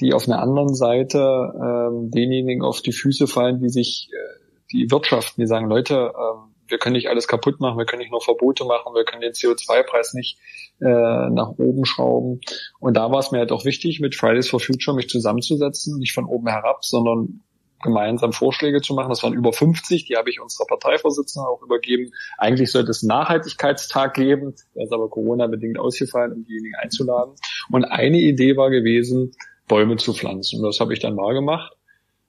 die 0.00 0.12
auf 0.12 0.26
einer 0.26 0.42
anderen 0.42 0.74
Seite 0.74 1.18
äh, 1.18 2.10
denjenigen 2.10 2.62
auf 2.62 2.82
die 2.82 2.92
Füße 2.92 3.28
fallen, 3.28 3.60
die 3.60 3.68
sich, 3.68 4.10
äh, 4.12 4.40
die 4.72 4.90
wirtschaften, 4.90 5.40
die 5.40 5.46
sagen, 5.46 5.68
Leute, 5.68 6.12
äh, 6.14 6.50
wir 6.70 6.78
können 6.78 6.94
nicht 6.94 7.08
alles 7.08 7.28
kaputt 7.28 7.60
machen, 7.60 7.78
wir 7.78 7.86
können 7.86 8.00
nicht 8.00 8.10
nur 8.10 8.20
Verbote 8.20 8.64
machen, 8.64 8.94
wir 8.94 9.04
können 9.04 9.22
den 9.22 9.32
CO2-Preis 9.32 10.14
nicht 10.14 10.38
äh, 10.80 11.30
nach 11.30 11.50
oben 11.58 11.84
schrauben. 11.84 12.40
Und 12.80 12.96
da 12.96 13.10
war 13.10 13.20
es 13.20 13.30
mir 13.30 13.38
halt 13.38 13.52
auch 13.52 13.64
wichtig, 13.64 14.00
mit 14.00 14.16
Fridays 14.16 14.48
for 14.48 14.60
Future 14.60 14.96
mich 14.96 15.08
zusammenzusetzen, 15.08 15.98
nicht 15.98 16.12
von 16.12 16.24
oben 16.24 16.48
herab, 16.48 16.84
sondern 16.84 17.40
gemeinsam 17.82 18.32
Vorschläge 18.32 18.80
zu 18.80 18.94
machen. 18.94 19.08
Das 19.08 19.22
waren 19.22 19.32
über 19.32 19.52
50, 19.52 20.04
die 20.04 20.16
habe 20.16 20.30
ich 20.30 20.40
unserer 20.40 20.66
Parteivorsitzenden 20.66 21.48
auch 21.48 21.62
übergeben. 21.62 22.12
Eigentlich 22.38 22.70
sollte 22.70 22.90
es 22.90 23.02
einen 23.02 23.08
Nachhaltigkeitstag 23.08 24.14
geben, 24.14 24.54
der 24.74 24.84
ist 24.84 24.92
aber 24.92 25.08
Corona-bedingt 25.08 25.78
ausgefallen, 25.78 26.32
um 26.32 26.44
diejenigen 26.44 26.74
einzuladen. 26.76 27.34
Und 27.70 27.84
eine 27.84 28.18
Idee 28.18 28.56
war 28.56 28.70
gewesen, 28.70 29.32
Bäume 29.68 29.96
zu 29.96 30.12
pflanzen. 30.12 30.58
Und 30.60 30.66
das 30.66 30.80
habe 30.80 30.92
ich 30.92 31.00
dann 31.00 31.14
mal 31.14 31.32
gemacht. 31.34 31.72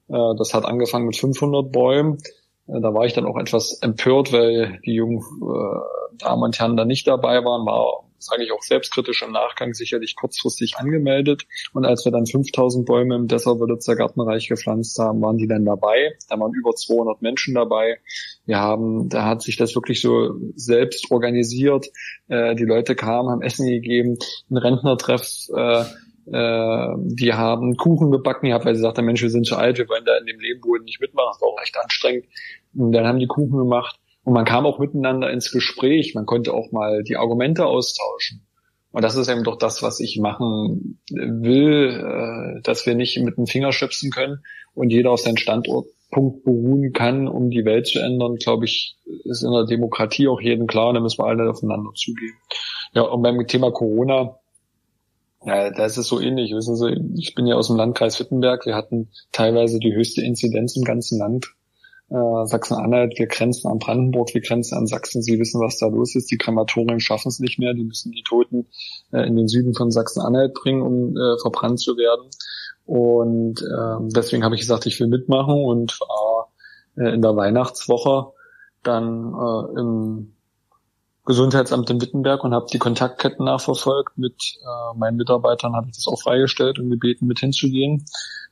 Äh, 0.08 0.34
das 0.36 0.54
hat 0.54 0.64
angefangen 0.64 1.06
mit 1.06 1.16
500 1.16 1.70
Bäumen. 1.70 2.18
Äh, 2.68 2.80
da 2.80 2.94
war 2.94 3.04
ich 3.04 3.12
dann 3.12 3.26
auch 3.26 3.36
etwas 3.36 3.78
empört, 3.82 4.32
weil 4.32 4.80
die 4.84 4.94
jungen 4.94 5.18
äh, 5.18 6.18
Damen 6.18 6.42
und 6.42 6.58
Herren 6.58 6.76
da 6.76 6.84
nicht 6.84 7.06
dabei 7.06 7.44
waren, 7.44 7.66
war 7.66 8.04
sage 8.24 8.44
ich 8.44 8.52
auch 8.52 8.62
selbstkritisch 8.62 9.22
im 9.22 9.32
Nachgang, 9.32 9.74
sicherlich 9.74 10.16
kurzfristig 10.16 10.76
angemeldet. 10.76 11.42
Und 11.72 11.84
als 11.84 12.04
wir 12.04 12.12
dann 12.12 12.26
5000 12.26 12.86
Bäume 12.86 13.16
im 13.16 13.28
Dessauwörlitzer 13.28 13.96
Gartenreich 13.96 14.48
gepflanzt 14.48 14.98
haben, 14.98 15.20
waren 15.22 15.38
die 15.38 15.48
dann 15.48 15.64
dabei. 15.64 16.12
Da 16.28 16.38
waren 16.38 16.52
über 16.52 16.72
200 16.72 17.22
Menschen 17.22 17.54
dabei. 17.54 17.98
Wir 18.46 18.58
haben, 18.58 19.08
da 19.08 19.24
hat 19.24 19.42
sich 19.42 19.56
das 19.56 19.74
wirklich 19.74 20.00
so 20.00 20.34
selbst 20.54 21.10
organisiert. 21.10 21.86
Äh, 22.28 22.54
die 22.54 22.64
Leute 22.64 22.94
kamen, 22.94 23.30
haben 23.30 23.42
Essen 23.42 23.66
gegeben, 23.66 24.18
ein 24.50 24.56
Rentnertreff, 24.56 25.48
äh, 25.54 25.84
äh, 26.30 26.94
die 26.98 27.32
haben 27.32 27.76
Kuchen 27.76 28.10
gebacken 28.10 28.48
gehabt, 28.48 28.64
weil 28.64 28.74
sie 28.74 28.82
sagten, 28.82 29.04
Mensch, 29.04 29.22
wir 29.22 29.30
sind 29.30 29.46
zu 29.46 29.56
alt, 29.56 29.78
wir 29.78 29.88
wollen 29.88 30.04
da 30.04 30.16
in 30.18 30.26
dem 30.26 30.38
Leben 30.38 30.60
nicht 30.84 31.00
mitmachen. 31.00 31.30
Das 31.32 31.40
war 31.40 31.48
auch 31.48 31.60
recht 31.60 31.76
anstrengend. 31.76 32.26
Und 32.74 32.92
dann 32.92 33.06
haben 33.06 33.18
die 33.18 33.26
Kuchen 33.26 33.58
gemacht 33.58 33.98
und 34.24 34.34
man 34.34 34.44
kam 34.44 34.66
auch 34.66 34.78
miteinander 34.78 35.30
ins 35.30 35.50
Gespräch. 35.50 36.14
Man 36.14 36.26
konnte 36.26 36.54
auch 36.54 36.70
mal 36.70 37.02
die 37.02 37.16
Argumente 37.16 37.66
austauschen. 37.66 38.46
Und 38.92 39.02
das 39.02 39.16
ist 39.16 39.28
eben 39.28 39.42
doch 39.42 39.56
das, 39.56 39.82
was 39.82 40.00
ich 40.00 40.18
machen 40.20 41.00
will, 41.10 42.58
äh, 42.58 42.62
dass 42.62 42.86
wir 42.86 42.94
nicht 42.94 43.18
mit 43.20 43.38
dem 43.38 43.46
Finger 43.46 43.72
schöpfen 43.72 44.10
können 44.10 44.42
und 44.74 44.90
jeder 44.90 45.10
auf 45.10 45.20
seinen 45.20 45.38
Standortpunkt 45.38 46.44
beruhen 46.44 46.92
kann, 46.92 47.26
um 47.26 47.50
die 47.50 47.64
Welt 47.64 47.86
zu 47.86 48.00
ändern, 48.00 48.36
glaube 48.36 48.66
ich, 48.66 48.96
ist 49.24 49.42
in 49.42 49.50
der 49.50 49.64
Demokratie 49.64 50.28
auch 50.28 50.40
jedem 50.40 50.66
klar, 50.66 50.92
da 50.92 51.00
müssen 51.00 51.18
wir 51.18 51.26
alle 51.26 51.48
aufeinander 51.48 51.90
zugehen. 51.94 52.34
Ja, 52.92 53.02
und 53.02 53.22
beim 53.22 53.46
Thema 53.46 53.72
Corona, 53.72 54.36
ja, 55.44 55.70
da 55.70 55.86
ist 55.86 55.96
es 55.96 56.06
so 56.06 56.20
ähnlich. 56.20 56.52
Wissen 56.52 56.76
Sie, 56.76 57.18
ich 57.18 57.34
bin 57.34 57.46
ja 57.46 57.56
aus 57.56 57.68
dem 57.68 57.76
Landkreis 57.76 58.20
Wittenberg. 58.20 58.66
Wir 58.66 58.76
hatten 58.76 59.10
teilweise 59.32 59.78
die 59.80 59.94
höchste 59.94 60.22
Inzidenz 60.22 60.76
im 60.76 60.84
ganzen 60.84 61.18
Land 61.18 61.54
äh, 62.12 62.46
Sachsen-Anhalt, 62.46 63.18
wir 63.18 63.26
grenzen 63.26 63.68
an 63.68 63.78
Brandenburg, 63.78 64.34
wir 64.34 64.42
grenzen 64.42 64.76
an 64.76 64.86
Sachsen. 64.86 65.22
Sie 65.22 65.38
wissen, 65.38 65.60
was 65.60 65.78
da 65.78 65.86
los 65.86 66.14
ist. 66.14 66.30
Die 66.30 66.36
Krematorien 66.36 67.00
schaffen 67.00 67.28
es 67.28 67.40
nicht 67.40 67.58
mehr. 67.58 67.72
Die 67.72 67.84
müssen 67.84 68.12
die 68.12 68.22
Toten 68.22 68.66
äh, 69.12 69.26
in 69.26 69.36
den 69.36 69.48
Süden 69.48 69.74
von 69.74 69.90
Sachsen-Anhalt 69.90 70.54
bringen, 70.54 70.82
um 70.82 71.16
äh, 71.16 71.38
verbrannt 71.40 71.80
zu 71.80 71.96
werden. 71.96 72.28
Und 72.84 73.62
äh, 73.62 74.12
deswegen 74.14 74.44
habe 74.44 74.54
ich 74.54 74.62
gesagt, 74.62 74.86
ich 74.86 75.00
will 75.00 75.06
mitmachen 75.08 75.54
und 75.54 75.98
war 76.00 76.52
äh, 76.96 77.14
in 77.14 77.22
der 77.22 77.36
Weihnachtswoche 77.36 78.32
dann 78.82 79.32
äh, 79.32 79.80
im 79.80 80.34
Gesundheitsamt 81.24 81.88
in 81.88 82.00
Wittenberg 82.00 82.42
und 82.42 82.52
habe 82.52 82.66
die 82.72 82.78
Kontaktketten 82.78 83.44
nachverfolgt. 83.46 84.18
Mit 84.18 84.34
äh, 84.60 84.98
meinen 84.98 85.16
Mitarbeitern 85.16 85.74
habe 85.74 85.86
ich 85.88 85.94
das 85.94 86.08
auch 86.08 86.20
freigestellt 86.20 86.78
und 86.78 86.90
gebeten, 86.90 87.26
mit 87.26 87.38
hinzugehen. 87.38 88.04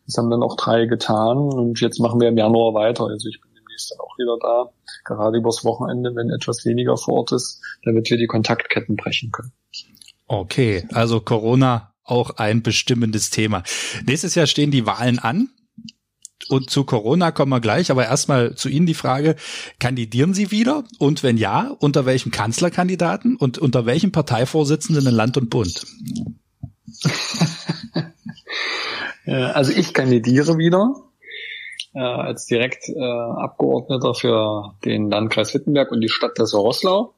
Das 0.07 0.17
haben 0.17 0.31
dann 0.31 0.43
auch 0.43 0.57
drei 0.57 0.87
getan 0.87 1.39
und 1.39 1.81
jetzt 1.81 1.99
machen 2.01 2.21
wir 2.21 2.29
im 2.29 2.39
Januar 2.39 2.75
weiter. 2.75 3.07
Also 3.07 3.29
ich 3.29 3.41
bin 3.41 3.50
demnächst 3.81 3.91
dann 3.91 4.01
auch 4.01 4.19
wieder 4.19 4.37
da, 4.41 4.73
gerade 5.05 5.39
übers 5.39 5.65
Wochenende, 5.65 6.15
wenn 6.15 6.31
etwas 6.31 6.65
weniger 6.65 6.97
vor 6.97 7.15
Ort 7.15 7.33
ist, 7.33 7.61
damit 7.85 8.11
wir 8.11 8.19
die 8.19 8.27
Kontaktketten 8.27 8.97
brechen 8.97 9.31
können. 9.33 9.53
Okay, 10.27 10.87
also 10.93 11.21
Corona 11.21 11.95
auch 12.05 12.31
ein 12.37 12.63
bestimmendes 12.63 13.31
Thema. 13.31 13.63
Nächstes 14.05 14.35
Jahr 14.35 14.47
stehen 14.47 14.71
die 14.71 14.87
Wahlen 14.87 15.19
an. 15.19 15.51
Und 16.49 16.71
zu 16.71 16.85
Corona 16.85 17.33
kommen 17.33 17.51
wir 17.51 17.61
gleich, 17.61 17.91
aber 17.91 18.07
erstmal 18.07 18.55
zu 18.55 18.69
Ihnen 18.71 18.87
die 18.87 18.95
Frage, 18.95 19.37
kandidieren 19.79 20.33
Sie 20.35 20.51
wieder? 20.51 20.85
Und 20.99 21.23
wenn 21.23 21.37
ja, 21.37 21.77
unter 21.79 22.07
welchem 22.07 22.33
Kanzlerkandidaten 22.33 23.37
und 23.37 23.59
unter 23.59 23.87
welchem 23.87 24.11
Parteivorsitzenden 24.11 25.07
in 25.07 25.15
Land 25.15 25.37
und 25.37 25.51
Bund? 25.51 25.87
also 29.27 29.71
ich 29.73 29.93
kandidiere 29.93 30.57
wieder 30.57 31.10
äh, 31.95 32.01
als 32.01 32.47
direkt 32.47 32.89
äh, 32.89 33.01
Abgeordneter 33.01 34.15
für 34.15 34.75
den 34.85 35.11
Landkreis 35.11 35.55
Wittenberg 35.55 35.91
und 35.91 36.01
die 36.01 36.09
Stadt 36.09 36.39
Dessau-Rosslau. 36.39 37.15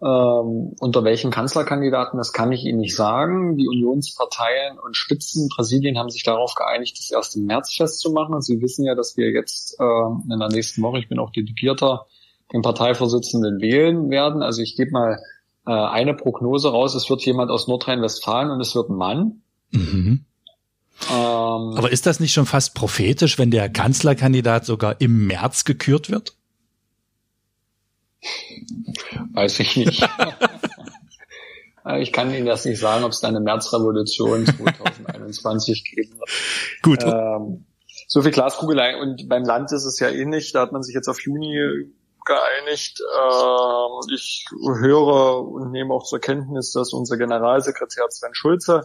Ähm, 0.00 0.76
unter 0.78 1.02
welchen 1.02 1.32
Kanzlerkandidaten, 1.32 2.18
das 2.18 2.32
kann 2.32 2.52
ich 2.52 2.64
Ihnen 2.64 2.78
nicht 2.78 2.94
sagen. 2.94 3.56
Die 3.56 3.66
Unionsparteien 3.66 4.78
und 4.78 4.96
Spitzenpräsidien 4.96 5.98
haben 5.98 6.10
sich 6.10 6.22
darauf 6.22 6.54
geeinigt, 6.54 6.98
das 6.98 7.10
erst 7.10 7.36
im 7.36 7.46
März 7.46 7.74
festzumachen. 7.74 8.40
Sie 8.40 8.60
wissen 8.60 8.84
ja, 8.84 8.94
dass 8.94 9.16
wir 9.16 9.30
jetzt 9.30 9.76
äh, 9.80 10.32
in 10.32 10.38
der 10.38 10.50
nächsten 10.50 10.82
Woche, 10.82 11.00
ich 11.00 11.08
bin 11.08 11.18
auch 11.18 11.30
Delegierter, 11.30 12.06
den 12.52 12.62
Parteivorsitzenden 12.62 13.60
wählen 13.60 14.08
werden. 14.08 14.42
Also 14.42 14.62
ich 14.62 14.76
gebe 14.76 14.92
mal 14.92 15.18
äh, 15.66 15.72
eine 15.72 16.14
Prognose 16.14 16.70
raus. 16.70 16.94
Es 16.94 17.10
wird 17.10 17.22
jemand 17.26 17.50
aus 17.50 17.66
Nordrhein-Westfalen 17.66 18.50
und 18.50 18.60
es 18.60 18.76
wird 18.76 18.90
ein 18.90 18.96
Mann. 18.96 19.42
Mhm. 19.72 20.26
Ähm, 21.10 21.14
Aber 21.76 21.90
ist 21.90 22.06
das 22.06 22.20
nicht 22.20 22.32
schon 22.32 22.46
fast 22.46 22.74
prophetisch, 22.74 23.38
wenn 23.38 23.50
der 23.50 23.68
Kanzlerkandidat 23.68 24.64
sogar 24.64 25.00
im 25.00 25.26
März 25.26 25.64
gekürt 25.64 26.10
wird? 26.10 26.34
Weiß 29.32 29.60
ich 29.60 29.76
nicht. 29.76 30.08
Ich 32.00 32.12
kann 32.12 32.34
Ihnen 32.34 32.44
das 32.44 32.66
nicht 32.66 32.80
sagen, 32.80 33.02
ob 33.04 33.12
es 33.12 33.20
da 33.20 33.28
eine 33.28 33.40
Märzrevolution 33.40 34.44
2021 34.44 35.84
geben 35.84 36.18
wird. 36.18 36.28
Gut. 36.82 37.02
Ähm, 37.02 37.64
so 38.06 38.20
viel 38.20 38.30
Glaskugelei. 38.30 39.00
Und 39.00 39.26
beim 39.28 39.44
Land 39.44 39.72
ist 39.72 39.86
es 39.86 39.98
ja 39.98 40.10
ähnlich. 40.10 40.52
Da 40.52 40.60
hat 40.60 40.72
man 40.72 40.82
sich 40.82 40.94
jetzt 40.94 41.08
auf 41.08 41.18
Juni 41.22 41.90
geeinigt. 42.26 43.00
Ähm, 43.00 44.14
ich 44.14 44.44
höre 44.60 45.48
und 45.48 45.70
nehme 45.70 45.94
auch 45.94 46.04
zur 46.04 46.20
Kenntnis, 46.20 46.72
dass 46.72 46.92
unser 46.92 47.16
Generalsekretär 47.16 48.04
Sven 48.10 48.34
Schulze 48.34 48.84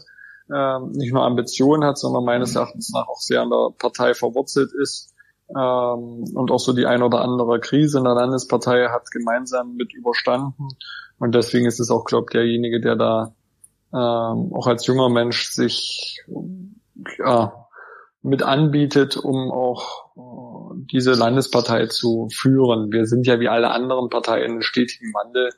ähm, 0.53 0.91
nicht 0.91 1.13
nur 1.13 1.23
Ambitionen 1.23 1.83
hat, 1.83 1.97
sondern 1.97 2.25
meines 2.25 2.55
Erachtens 2.55 2.91
nach 2.93 3.07
auch 3.07 3.19
sehr 3.19 3.41
an 3.41 3.49
der 3.49 3.69
Partei 3.77 4.13
verwurzelt 4.13 4.71
ist 4.73 5.13
ähm, 5.49 6.25
und 6.33 6.51
auch 6.51 6.59
so 6.59 6.73
die 6.73 6.85
ein 6.85 7.03
oder 7.03 7.21
andere 7.21 7.59
Krise 7.59 7.99
in 7.99 8.03
der 8.05 8.15
Landespartei 8.15 8.87
hat 8.89 9.11
gemeinsam 9.11 9.75
mit 9.75 9.93
überstanden. 9.93 10.69
Und 11.19 11.35
deswegen 11.35 11.65
ist 11.65 11.79
es 11.79 11.91
auch, 11.91 12.05
glaube 12.05 12.25
ich, 12.29 12.33
derjenige, 12.33 12.81
der 12.81 12.95
da 12.95 13.35
ähm, 13.93 14.51
auch 14.53 14.67
als 14.67 14.87
junger 14.87 15.09
Mensch 15.09 15.49
sich 15.49 16.23
ja, 17.19 17.67
mit 18.21 18.41
anbietet, 18.41 19.17
um 19.17 19.51
auch 19.51 20.15
äh, 20.15 20.85
diese 20.91 21.13
Landespartei 21.13 21.87
zu 21.87 22.29
führen. 22.33 22.91
Wir 22.91 23.05
sind 23.05 23.27
ja 23.27 23.39
wie 23.39 23.49
alle 23.49 23.69
anderen 23.69 24.09
Parteien 24.09 24.55
in 24.55 24.61
stetigen 24.61 25.13
Wandel 25.13 25.51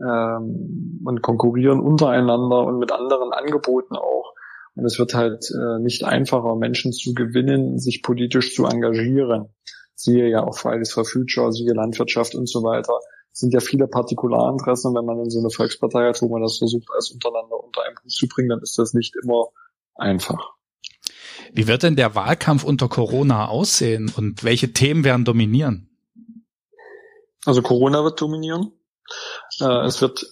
ähm, 0.00 1.00
und 1.04 1.22
konkurrieren 1.22 1.80
untereinander 1.80 2.64
und 2.64 2.78
mit 2.78 2.92
anderen 2.92 3.32
Angeboten 3.32 3.96
auch. 3.96 4.34
Und 4.76 4.84
es 4.84 4.98
wird 4.98 5.14
halt 5.14 5.50
äh, 5.50 5.78
nicht 5.80 6.04
einfacher, 6.04 6.56
Menschen 6.56 6.92
zu 6.92 7.14
gewinnen, 7.14 7.78
sich 7.78 8.02
politisch 8.02 8.54
zu 8.54 8.66
engagieren. 8.66 9.54
Siehe 9.94 10.28
ja 10.28 10.44
auch 10.44 10.58
Fridays 10.58 10.92
for 10.92 11.04
Future, 11.04 11.52
siehe 11.52 11.72
Landwirtschaft 11.72 12.34
und 12.34 12.48
so 12.48 12.64
weiter. 12.64 12.98
Es 13.32 13.40
sind 13.40 13.54
ja 13.54 13.60
viele 13.60 13.86
Partikularinteressen. 13.86 14.94
Wenn 14.94 15.04
man 15.04 15.20
in 15.20 15.30
so 15.30 15.38
eine 15.38 15.50
Volkspartei 15.50 16.08
hat, 16.08 16.20
wo 16.22 16.28
man 16.28 16.42
das 16.42 16.58
versucht, 16.58 16.88
alles 16.92 17.10
untereinander 17.10 17.62
unter 17.62 17.82
einen 17.84 17.94
Punkt 17.94 18.10
zu 18.10 18.26
bringen, 18.26 18.48
dann 18.48 18.60
ist 18.62 18.78
das 18.78 18.94
nicht 18.94 19.14
immer 19.22 19.48
einfach. 19.94 20.54
Wie 21.52 21.68
wird 21.68 21.84
denn 21.84 21.94
der 21.94 22.16
Wahlkampf 22.16 22.64
unter 22.64 22.88
Corona 22.88 23.46
aussehen 23.46 24.12
und 24.16 24.42
welche 24.42 24.72
Themen 24.72 25.04
werden 25.04 25.24
dominieren? 25.24 25.88
Also 27.44 27.62
Corona 27.62 28.02
wird 28.02 28.20
dominieren. 28.20 28.72
Äh, 29.60 29.86
es 29.86 30.00
wird 30.00 30.26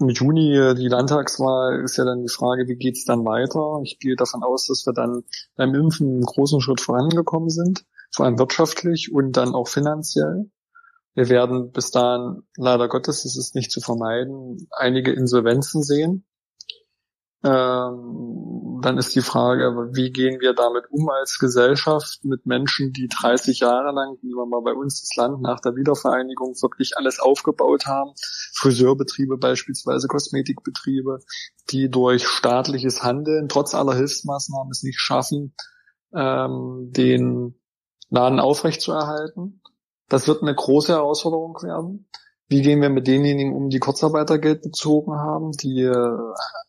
im 0.00 0.08
Juni 0.08 0.56
äh, 0.56 0.74
die 0.74 0.88
Landtagswahl 0.88 1.82
ist 1.84 1.96
ja 1.96 2.04
dann 2.04 2.22
die 2.22 2.32
Frage, 2.32 2.66
wie 2.66 2.76
geht's 2.76 3.04
dann 3.04 3.24
weiter? 3.24 3.80
Ich 3.84 3.98
gehe 3.98 4.16
davon 4.16 4.42
aus, 4.42 4.66
dass 4.66 4.86
wir 4.86 4.92
dann 4.92 5.22
beim 5.56 5.74
Impfen 5.74 6.08
einen 6.08 6.22
großen 6.22 6.60
Schritt 6.60 6.80
vorangekommen 6.80 7.48
sind, 7.48 7.84
vor 8.10 8.26
allem 8.26 8.38
wirtschaftlich 8.38 9.12
und 9.12 9.32
dann 9.36 9.54
auch 9.54 9.68
finanziell. 9.68 10.50
Wir 11.14 11.28
werden 11.28 11.70
bis 11.70 11.92
dahin, 11.92 12.42
leider 12.56 12.88
Gottes, 12.88 13.24
es 13.24 13.36
ist 13.36 13.54
nicht 13.54 13.70
zu 13.70 13.80
vermeiden, 13.80 14.68
einige 14.76 15.12
Insolvenzen 15.12 15.84
sehen. 15.84 16.26
Ähm, 17.44 18.43
dann 18.84 18.98
ist 18.98 19.14
die 19.14 19.22
Frage, 19.22 19.90
wie 19.94 20.10
gehen 20.10 20.40
wir 20.40 20.52
damit 20.52 20.84
um 20.90 21.08
als 21.08 21.38
Gesellschaft 21.38 22.22
mit 22.22 22.44
Menschen, 22.44 22.92
die 22.92 23.08
30 23.08 23.60
Jahre 23.60 23.92
lang, 23.92 24.18
wie 24.20 24.28
wir 24.28 24.44
mal 24.44 24.60
bei 24.60 24.74
uns 24.74 25.00
das 25.00 25.16
Land 25.16 25.40
nach 25.40 25.60
der 25.60 25.74
Wiedervereinigung 25.74 26.54
wirklich 26.60 26.98
alles 26.98 27.18
aufgebaut 27.18 27.86
haben, 27.86 28.12
Friseurbetriebe 28.52 29.38
beispielsweise, 29.38 30.06
Kosmetikbetriebe, 30.06 31.20
die 31.70 31.90
durch 31.90 32.28
staatliches 32.28 33.02
Handeln 33.02 33.48
trotz 33.48 33.74
aller 33.74 33.94
Hilfsmaßnahmen 33.94 34.70
es 34.70 34.82
nicht 34.82 35.00
schaffen, 35.00 35.54
ähm, 36.14 36.90
den 36.92 37.58
Laden 38.10 38.38
aufrechtzuerhalten. 38.38 39.62
Das 40.10 40.28
wird 40.28 40.42
eine 40.42 40.54
große 40.54 40.92
Herausforderung 40.92 41.56
werden. 41.62 42.06
Wie 42.48 42.60
gehen 42.60 42.82
wir 42.82 42.90
mit 42.90 43.06
denjenigen 43.06 43.54
um, 43.54 43.70
die 43.70 43.78
Kurzarbeitergeld 43.78 44.62
bezogen 44.62 45.12
haben, 45.12 45.52
die 45.52 45.80
äh, 45.80 46.18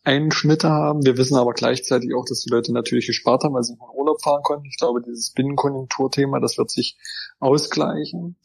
Einschnitte 0.04 0.70
haben? 0.70 1.04
Wir 1.04 1.18
wissen 1.18 1.36
aber 1.36 1.52
gleichzeitig 1.52 2.14
auch, 2.14 2.24
dass 2.24 2.40
die 2.40 2.50
Leute 2.50 2.72
natürlich 2.72 3.06
gespart 3.06 3.44
haben, 3.44 3.54
weil 3.54 3.62
sie 3.62 3.74
in 3.74 3.78
Urlaub 3.94 4.22
fahren 4.22 4.42
konnten. 4.42 4.66
Ich 4.66 4.78
glaube, 4.78 5.02
dieses 5.02 5.32
Binnenkonjunkturthema, 5.32 6.40
das 6.40 6.56
wird 6.56 6.70
sich 6.70 6.96
ausgleichen. 7.40 8.36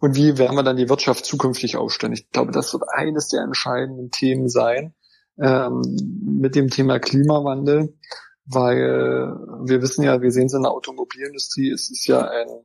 Und 0.00 0.16
wie 0.16 0.38
werden 0.38 0.56
wir 0.56 0.64
dann 0.64 0.76
die 0.76 0.88
Wirtschaft 0.88 1.24
zukünftig 1.24 1.76
aufstellen? 1.76 2.12
Ich 2.12 2.28
glaube, 2.30 2.50
das 2.50 2.72
wird 2.72 2.82
eines 2.92 3.28
der 3.28 3.42
entscheidenden 3.42 4.10
Themen 4.10 4.48
sein 4.48 4.94
ähm, 5.38 5.82
mit 6.24 6.56
dem 6.56 6.68
Thema 6.68 6.98
Klimawandel, 6.98 7.96
weil 8.44 9.36
wir 9.64 9.80
wissen 9.80 10.02
ja, 10.02 10.20
wir 10.20 10.32
sehen 10.32 10.46
es 10.46 10.54
in 10.54 10.62
der 10.62 10.72
Automobilindustrie, 10.72 11.70
es 11.70 11.90
ist 11.90 12.08
ja 12.08 12.26
eine 12.26 12.64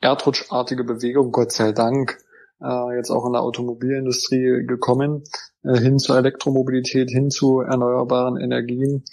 erdrutschartige 0.00 0.84
Bewegung, 0.84 1.30
Gott 1.30 1.52
sei 1.52 1.72
Dank 1.72 2.16
äh, 2.62 2.96
jetzt 2.96 3.10
auch 3.10 3.26
in 3.26 3.32
der 3.32 3.42
Automobilindustrie 3.42 4.66
gekommen, 4.66 5.24
äh, 5.62 5.78
hin 5.78 5.98
zur 5.98 6.16
Elektromobilität, 6.16 7.10
hin 7.10 7.30
zu 7.30 7.60
erneuerbaren 7.60 8.36
Energien. 8.36 9.04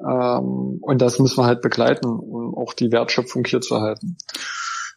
Ähm, 0.00 0.78
und 0.80 1.00
das 1.00 1.18
müssen 1.18 1.38
wir 1.38 1.46
halt 1.46 1.62
begleiten, 1.62 2.06
um 2.06 2.54
auch 2.54 2.74
die 2.74 2.92
Wertschöpfung 2.92 3.44
hier 3.44 3.60
zu 3.60 3.80
halten. 3.80 4.16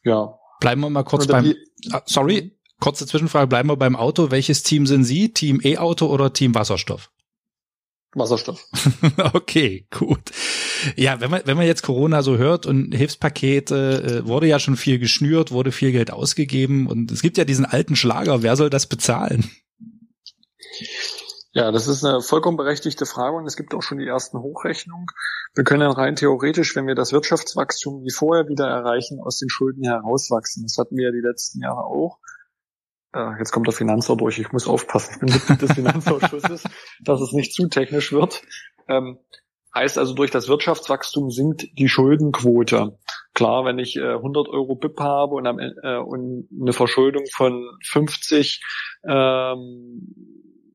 Ja. 0.03 0.37
Bleiben 0.59 0.81
wir 0.81 0.89
mal 0.89 1.03
kurz 1.03 1.27
beim, 1.27 1.45
die, 1.45 1.55
ah, 1.91 2.01
sorry, 2.05 2.57
kurze 2.79 3.07
Zwischenfrage, 3.07 3.47
bleiben 3.47 3.69
wir 3.69 3.77
beim 3.77 3.95
Auto. 3.95 4.31
Welches 4.31 4.63
Team 4.63 4.87
sind 4.87 5.05
Sie? 5.05 5.33
Team 5.33 5.61
E-Auto 5.63 6.07
oder 6.07 6.33
Team 6.33 6.55
Wasserstoff? 6.55 7.11
Wasserstoff. 8.13 8.65
okay, 9.33 9.87
gut. 9.91 10.31
Ja, 10.95 11.19
wenn 11.21 11.31
man, 11.31 11.41
wenn 11.45 11.57
man 11.57 11.65
jetzt 11.65 11.83
Corona 11.83 12.21
so 12.21 12.37
hört 12.37 12.65
und 12.65 12.93
Hilfspakete, 12.93 14.21
äh, 14.23 14.27
wurde 14.27 14.47
ja 14.47 14.59
schon 14.59 14.75
viel 14.75 14.99
geschnürt, 14.99 15.51
wurde 15.51 15.71
viel 15.71 15.91
Geld 15.91 16.11
ausgegeben 16.11 16.87
und 16.87 17.11
es 17.11 17.21
gibt 17.21 17.37
ja 17.37 17.45
diesen 17.45 17.65
alten 17.65 17.95
Schlager, 17.95 18.43
wer 18.43 18.55
soll 18.55 18.69
das 18.69 18.87
bezahlen? 18.87 19.49
Ja, 21.51 21.71
das 21.71 21.87
ist 21.87 22.05
eine 22.05 22.21
vollkommen 22.21 22.57
berechtigte 22.57 23.05
Frage 23.05 23.35
und 23.35 23.45
es 23.47 23.55
gibt 23.55 23.73
auch 23.73 23.81
schon 23.81 23.97
die 23.97 24.07
ersten 24.07 24.39
Hochrechnungen. 24.39 25.07
Wir 25.55 25.63
können 25.63 25.89
rein 25.89 26.15
theoretisch, 26.15 26.75
wenn 26.75 26.85
wir 26.85 26.93
das 26.93 27.11
Wirtschaftswachstum 27.11 28.03
wie 28.03 28.13
vorher 28.13 28.47
wieder 28.47 28.67
erreichen, 28.67 29.19
aus 29.19 29.39
den 29.39 29.49
Schulden 29.49 29.83
herauswachsen. 29.83 30.63
Das 30.63 30.77
hatten 30.77 30.95
wir 30.95 31.05
ja 31.05 31.11
die 31.11 31.25
letzten 31.25 31.61
Jahre 31.61 31.83
auch. 31.83 32.19
Äh, 33.13 33.39
jetzt 33.39 33.51
kommt 33.51 33.65
der 33.65 33.73
Finanzer 33.73 34.15
durch. 34.15 34.37
Ich 34.37 34.51
muss 34.51 34.67
aufpassen. 34.67 35.13
Ich 35.13 35.19
bin 35.19 35.33
Mitglied 35.33 35.61
des 35.61 35.71
Finanzausschusses, 35.73 36.63
dass 37.03 37.21
es 37.21 37.31
nicht 37.33 37.53
zu 37.53 37.67
technisch 37.67 38.11
wird. 38.11 38.43
Ähm, 38.87 39.17
Heißt 39.73 39.97
also, 39.97 40.13
durch 40.13 40.31
das 40.31 40.47
Wirtschaftswachstum 40.47 41.29
sinkt 41.29 41.67
die 41.77 41.89
Schuldenquote. 41.89 42.97
Klar, 43.33 43.65
wenn 43.65 43.77
ich 43.77 43.95
äh, 43.97 44.13
100 44.15 44.47
Euro 44.49 44.75
BIP 44.75 44.99
habe 44.99 45.35
und, 45.35 45.45
am, 45.45 45.59
äh, 45.59 45.97
und 45.97 46.47
eine 46.59 46.73
Verschuldung 46.73 47.25
von 47.31 47.77
50 47.83 48.63
ähm, 49.07 50.15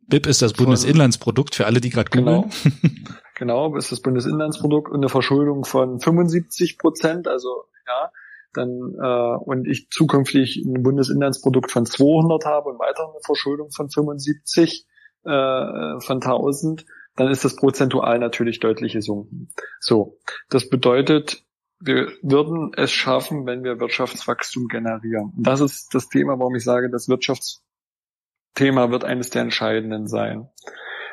BIP 0.06 0.26
ist 0.26 0.42
das 0.42 0.52
Bundesinlandsprodukt 0.52 1.54
für 1.54 1.66
alle, 1.66 1.80
die 1.80 1.90
gerade 1.90 2.10
genau, 2.10 2.48
genau, 3.34 3.76
ist 3.76 3.90
das 3.90 4.00
Bundesinlandsprodukt 4.00 4.90
und 4.90 4.98
eine 4.98 5.08
Verschuldung 5.08 5.64
von 5.64 5.98
75 6.00 6.78
Prozent, 6.78 7.26
also 7.26 7.64
ja, 7.86 8.10
dann 8.52 8.94
äh, 9.02 9.36
und 9.44 9.66
ich 9.66 9.88
zukünftig 9.90 10.62
ein 10.64 10.82
Bundesinlandsprodukt 10.82 11.70
von 11.70 11.86
200 11.86 12.44
habe 12.44 12.70
und 12.70 12.78
weiter 12.78 13.08
eine 13.08 13.20
Verschuldung 13.24 13.70
von 13.70 13.90
75 13.90 14.86
äh, 15.24 16.00
von 16.00 16.22
1000, 16.22 16.84
dann 17.16 17.30
ist 17.30 17.44
das 17.44 17.56
prozentual 17.56 18.18
natürlich 18.18 18.60
deutlich 18.60 18.94
gesunken. 18.94 19.48
So, 19.80 20.18
das 20.50 20.68
bedeutet, 20.68 21.44
wir 21.80 22.12
würden 22.22 22.72
es 22.76 22.92
schaffen, 22.92 23.46
wenn 23.46 23.62
wir 23.62 23.80
Wirtschaftswachstum 23.80 24.68
generieren. 24.68 25.32
Das 25.36 25.60
ist 25.60 25.94
das 25.94 26.08
Thema, 26.08 26.38
warum 26.38 26.54
ich 26.54 26.64
sage, 26.64 26.90
das 26.90 27.08
Wirtschaftsthema 27.08 28.90
wird 28.90 29.04
eines 29.04 29.30
der 29.30 29.42
entscheidenden 29.42 30.06
sein. 30.06 30.48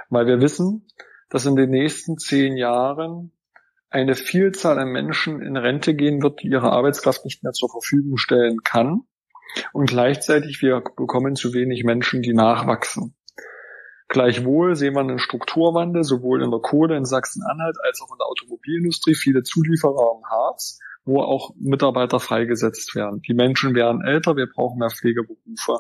Weil 0.09 0.27
wir 0.27 0.41
wissen, 0.41 0.87
dass 1.29 1.45
in 1.45 1.55
den 1.55 1.69
nächsten 1.69 2.17
zehn 2.17 2.57
Jahren 2.57 3.31
eine 3.89 4.15
Vielzahl 4.15 4.79
an 4.79 4.89
Menschen 4.89 5.41
in 5.41 5.57
Rente 5.57 5.93
gehen 5.93 6.23
wird, 6.23 6.41
die 6.41 6.47
ihre 6.47 6.71
Arbeitskraft 6.71 7.25
nicht 7.25 7.43
mehr 7.43 7.51
zur 7.51 7.69
Verfügung 7.69 8.17
stellen 8.17 8.63
kann. 8.63 9.01
Und 9.73 9.89
gleichzeitig 9.89 10.61
wir 10.61 10.81
bekommen 10.95 11.35
zu 11.35 11.53
wenig 11.53 11.83
Menschen, 11.83 12.21
die 12.21 12.33
nachwachsen. 12.33 13.15
Gleichwohl 14.11 14.75
sehen 14.75 14.95
wir 14.95 14.99
einen 14.99 15.19
Strukturwandel 15.19 16.03
sowohl 16.03 16.43
in 16.43 16.51
der 16.51 16.59
Kohle 16.59 16.97
in 16.97 17.05
Sachsen-Anhalt 17.05 17.77
als 17.81 18.01
auch 18.01 18.11
in 18.11 18.17
der 18.17 18.27
Automobilindustrie, 18.27 19.15
viele 19.15 19.41
Zulieferer 19.41 20.17
im 20.17 20.29
Harz, 20.29 20.79
wo 21.05 21.21
auch 21.21 21.51
Mitarbeiter 21.57 22.19
freigesetzt 22.19 22.93
werden. 22.93 23.21
Die 23.21 23.33
Menschen 23.33 23.73
werden 23.73 24.03
älter, 24.03 24.35
wir 24.35 24.47
brauchen 24.53 24.79
mehr 24.79 24.89
Pflegeberufe, 24.89 25.79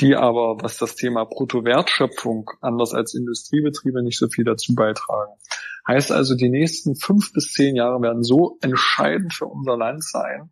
die 0.00 0.16
aber, 0.16 0.56
was 0.62 0.78
das 0.78 0.94
Thema 0.94 1.24
Bruttowertschöpfung 1.24 2.48
anders 2.62 2.94
als 2.94 3.12
Industriebetriebe 3.12 4.02
nicht 4.02 4.18
so 4.18 4.28
viel 4.28 4.44
dazu 4.44 4.74
beitragen. 4.74 5.34
Heißt 5.86 6.12
also, 6.12 6.34
die 6.34 6.48
nächsten 6.48 6.96
fünf 6.96 7.34
bis 7.34 7.52
zehn 7.52 7.76
Jahre 7.76 8.00
werden 8.00 8.22
so 8.22 8.56
entscheidend 8.62 9.34
für 9.34 9.44
unser 9.44 9.76
Land 9.76 10.02
sein, 10.02 10.50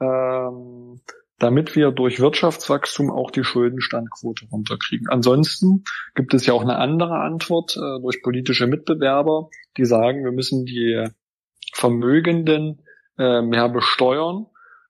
ähm, 0.00 1.00
damit 1.38 1.76
wir 1.76 1.90
durch 1.90 2.20
Wirtschaftswachstum 2.20 3.10
auch 3.10 3.30
die 3.30 3.44
Schuldenstandquote 3.44 4.46
runterkriegen. 4.50 5.08
Ansonsten 5.08 5.84
gibt 6.14 6.32
es 6.34 6.46
ja 6.46 6.54
auch 6.54 6.62
eine 6.62 6.78
andere 6.78 7.18
Antwort 7.18 7.76
äh, 7.76 8.00
durch 8.00 8.22
politische 8.22 8.66
Mitbewerber, 8.66 9.50
die 9.76 9.84
sagen, 9.84 10.24
wir 10.24 10.32
müssen 10.32 10.64
die 10.64 11.08
Vermögenden 11.72 12.82
äh, 13.18 13.42
mehr 13.42 13.68
besteuern 13.68 14.46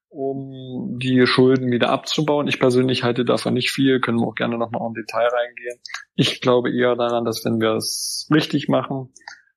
um 0.09 0.97
die 0.99 1.27
Schulden 1.27 1.69
wieder 1.71 1.89
abzubauen. 1.89 2.47
Ich 2.47 2.59
persönlich 2.59 3.03
halte 3.03 3.25
davon 3.25 3.53
nicht 3.53 3.71
viel, 3.71 3.99
können 3.99 4.19
wir 4.19 4.27
auch 4.27 4.35
gerne 4.35 4.57
nochmal 4.57 4.87
im 4.87 4.93
Detail 4.93 5.27
reingehen. 5.27 5.79
Ich 6.15 6.41
glaube 6.41 6.71
eher 6.71 6.95
daran, 6.95 7.25
dass 7.25 7.43
wenn 7.45 7.59
wir 7.59 7.73
es 7.73 8.27
richtig 8.33 8.67
machen, 8.67 9.13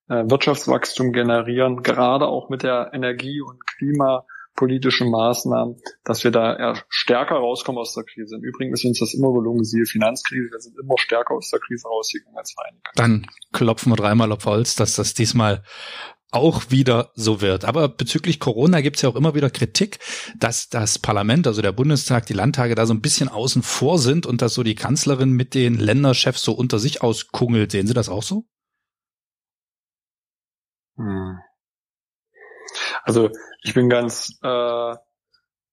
äh, 0.08 0.24
Wirtschaftswachstum 0.28 1.12
generieren, 1.12 1.82
gerade 1.82 2.26
auch 2.26 2.50
mit 2.50 2.62
der 2.62 2.90
Energie- 2.92 3.40
und 3.40 3.64
klimapolitischen 4.60 5.10
Maßnahmen, 5.10 5.76
dass 6.04 6.24
wir 6.24 6.30
da 6.30 6.56
eher 6.56 6.82
stärker 6.88 7.36
rauskommen 7.36 7.80
aus 7.80 7.94
der 7.94 8.04
Krise. 8.04 8.36
Im 8.36 8.42
Übrigen 8.42 8.72
ist 8.72 8.84
uns 8.84 9.00
das 9.00 9.14
immer 9.14 9.32
gelungen, 9.32 9.64
siehe 9.64 9.84
Finanzkrise, 9.86 10.50
wir 10.50 10.60
sind 10.60 10.76
immer 10.80 10.94
stärker 10.98 11.34
aus 11.34 11.50
der 11.50 11.60
Krise 11.60 11.88
rausgegangen 11.88 12.36
als 12.36 12.52
Vereinigte. 12.52 12.90
Dann 12.94 13.26
klopfen 13.52 13.92
wir 13.92 13.96
dreimal 13.96 14.32
auf 14.32 14.44
Holz, 14.44 14.76
dass 14.76 14.96
das 14.96 15.14
diesmal 15.14 15.62
auch 16.32 16.70
wieder 16.70 17.10
so 17.14 17.40
wird. 17.40 17.64
Aber 17.64 17.88
bezüglich 17.88 18.38
Corona 18.38 18.82
gibt 18.82 18.96
es 18.96 19.02
ja 19.02 19.08
auch 19.08 19.16
immer 19.16 19.34
wieder 19.34 19.50
Kritik, 19.50 19.98
dass 20.38 20.68
das 20.68 20.98
Parlament, 21.00 21.48
also 21.48 21.60
der 21.60 21.72
Bundestag, 21.72 22.26
die 22.26 22.34
Landtage 22.34 22.76
da 22.76 22.86
so 22.86 22.94
ein 22.94 23.00
bisschen 23.00 23.28
außen 23.28 23.62
vor 23.62 23.98
sind 23.98 24.26
und 24.26 24.40
dass 24.40 24.54
so 24.54 24.62
die 24.62 24.76
Kanzlerin 24.76 25.32
mit 25.32 25.54
den 25.54 25.74
Länderchefs 25.74 26.42
so 26.42 26.52
unter 26.52 26.78
sich 26.78 27.02
auskungelt. 27.02 27.72
Sehen 27.72 27.88
Sie 27.88 27.94
das 27.94 28.08
auch 28.08 28.22
so? 28.22 28.44
Hm. 30.96 31.38
Also 33.02 33.30
ich 33.62 33.74
bin 33.74 33.88
ganz 33.88 34.38
äh, 34.42 34.94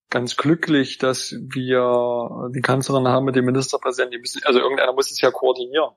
ganz 0.10 0.38
glücklich, 0.38 0.98
dass 0.98 1.36
wir 1.38 2.50
die 2.54 2.62
Kanzlerin 2.62 3.08
haben 3.08 3.26
mit 3.26 3.36
dem 3.36 3.46
Ministerpräsidenten. 3.46 4.14
Die 4.14 4.20
müssen, 4.20 4.42
also 4.46 4.60
irgendeiner 4.60 4.94
muss 4.94 5.12
es 5.12 5.22
ja 5.22 5.32
koordinieren. 5.32 5.92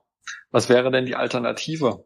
Was 0.51 0.69
wäre 0.69 0.91
denn 0.91 1.05
die 1.05 1.15
Alternative? 1.15 2.05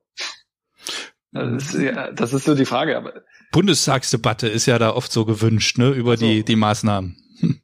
Das 1.32 1.74
ist, 1.74 1.82
ja, 1.82 2.12
das 2.12 2.34
ist 2.34 2.46
so 2.46 2.56
die 2.56 2.66
Frage. 2.66 2.96
Aber 2.96 3.24
Bundestagsdebatte 3.52 4.48
ist 4.48 4.68
ja 4.68 4.80
da 4.80 4.92
oft 4.92 5.12
so 5.12 5.26
gewünscht, 5.26 5.78
ne, 5.78 5.90
über 5.90 6.16
so. 6.16 6.26
die, 6.26 6.44
die 6.44 6.56
Maßnahmen. 6.56 7.18
Hm. 7.40 7.62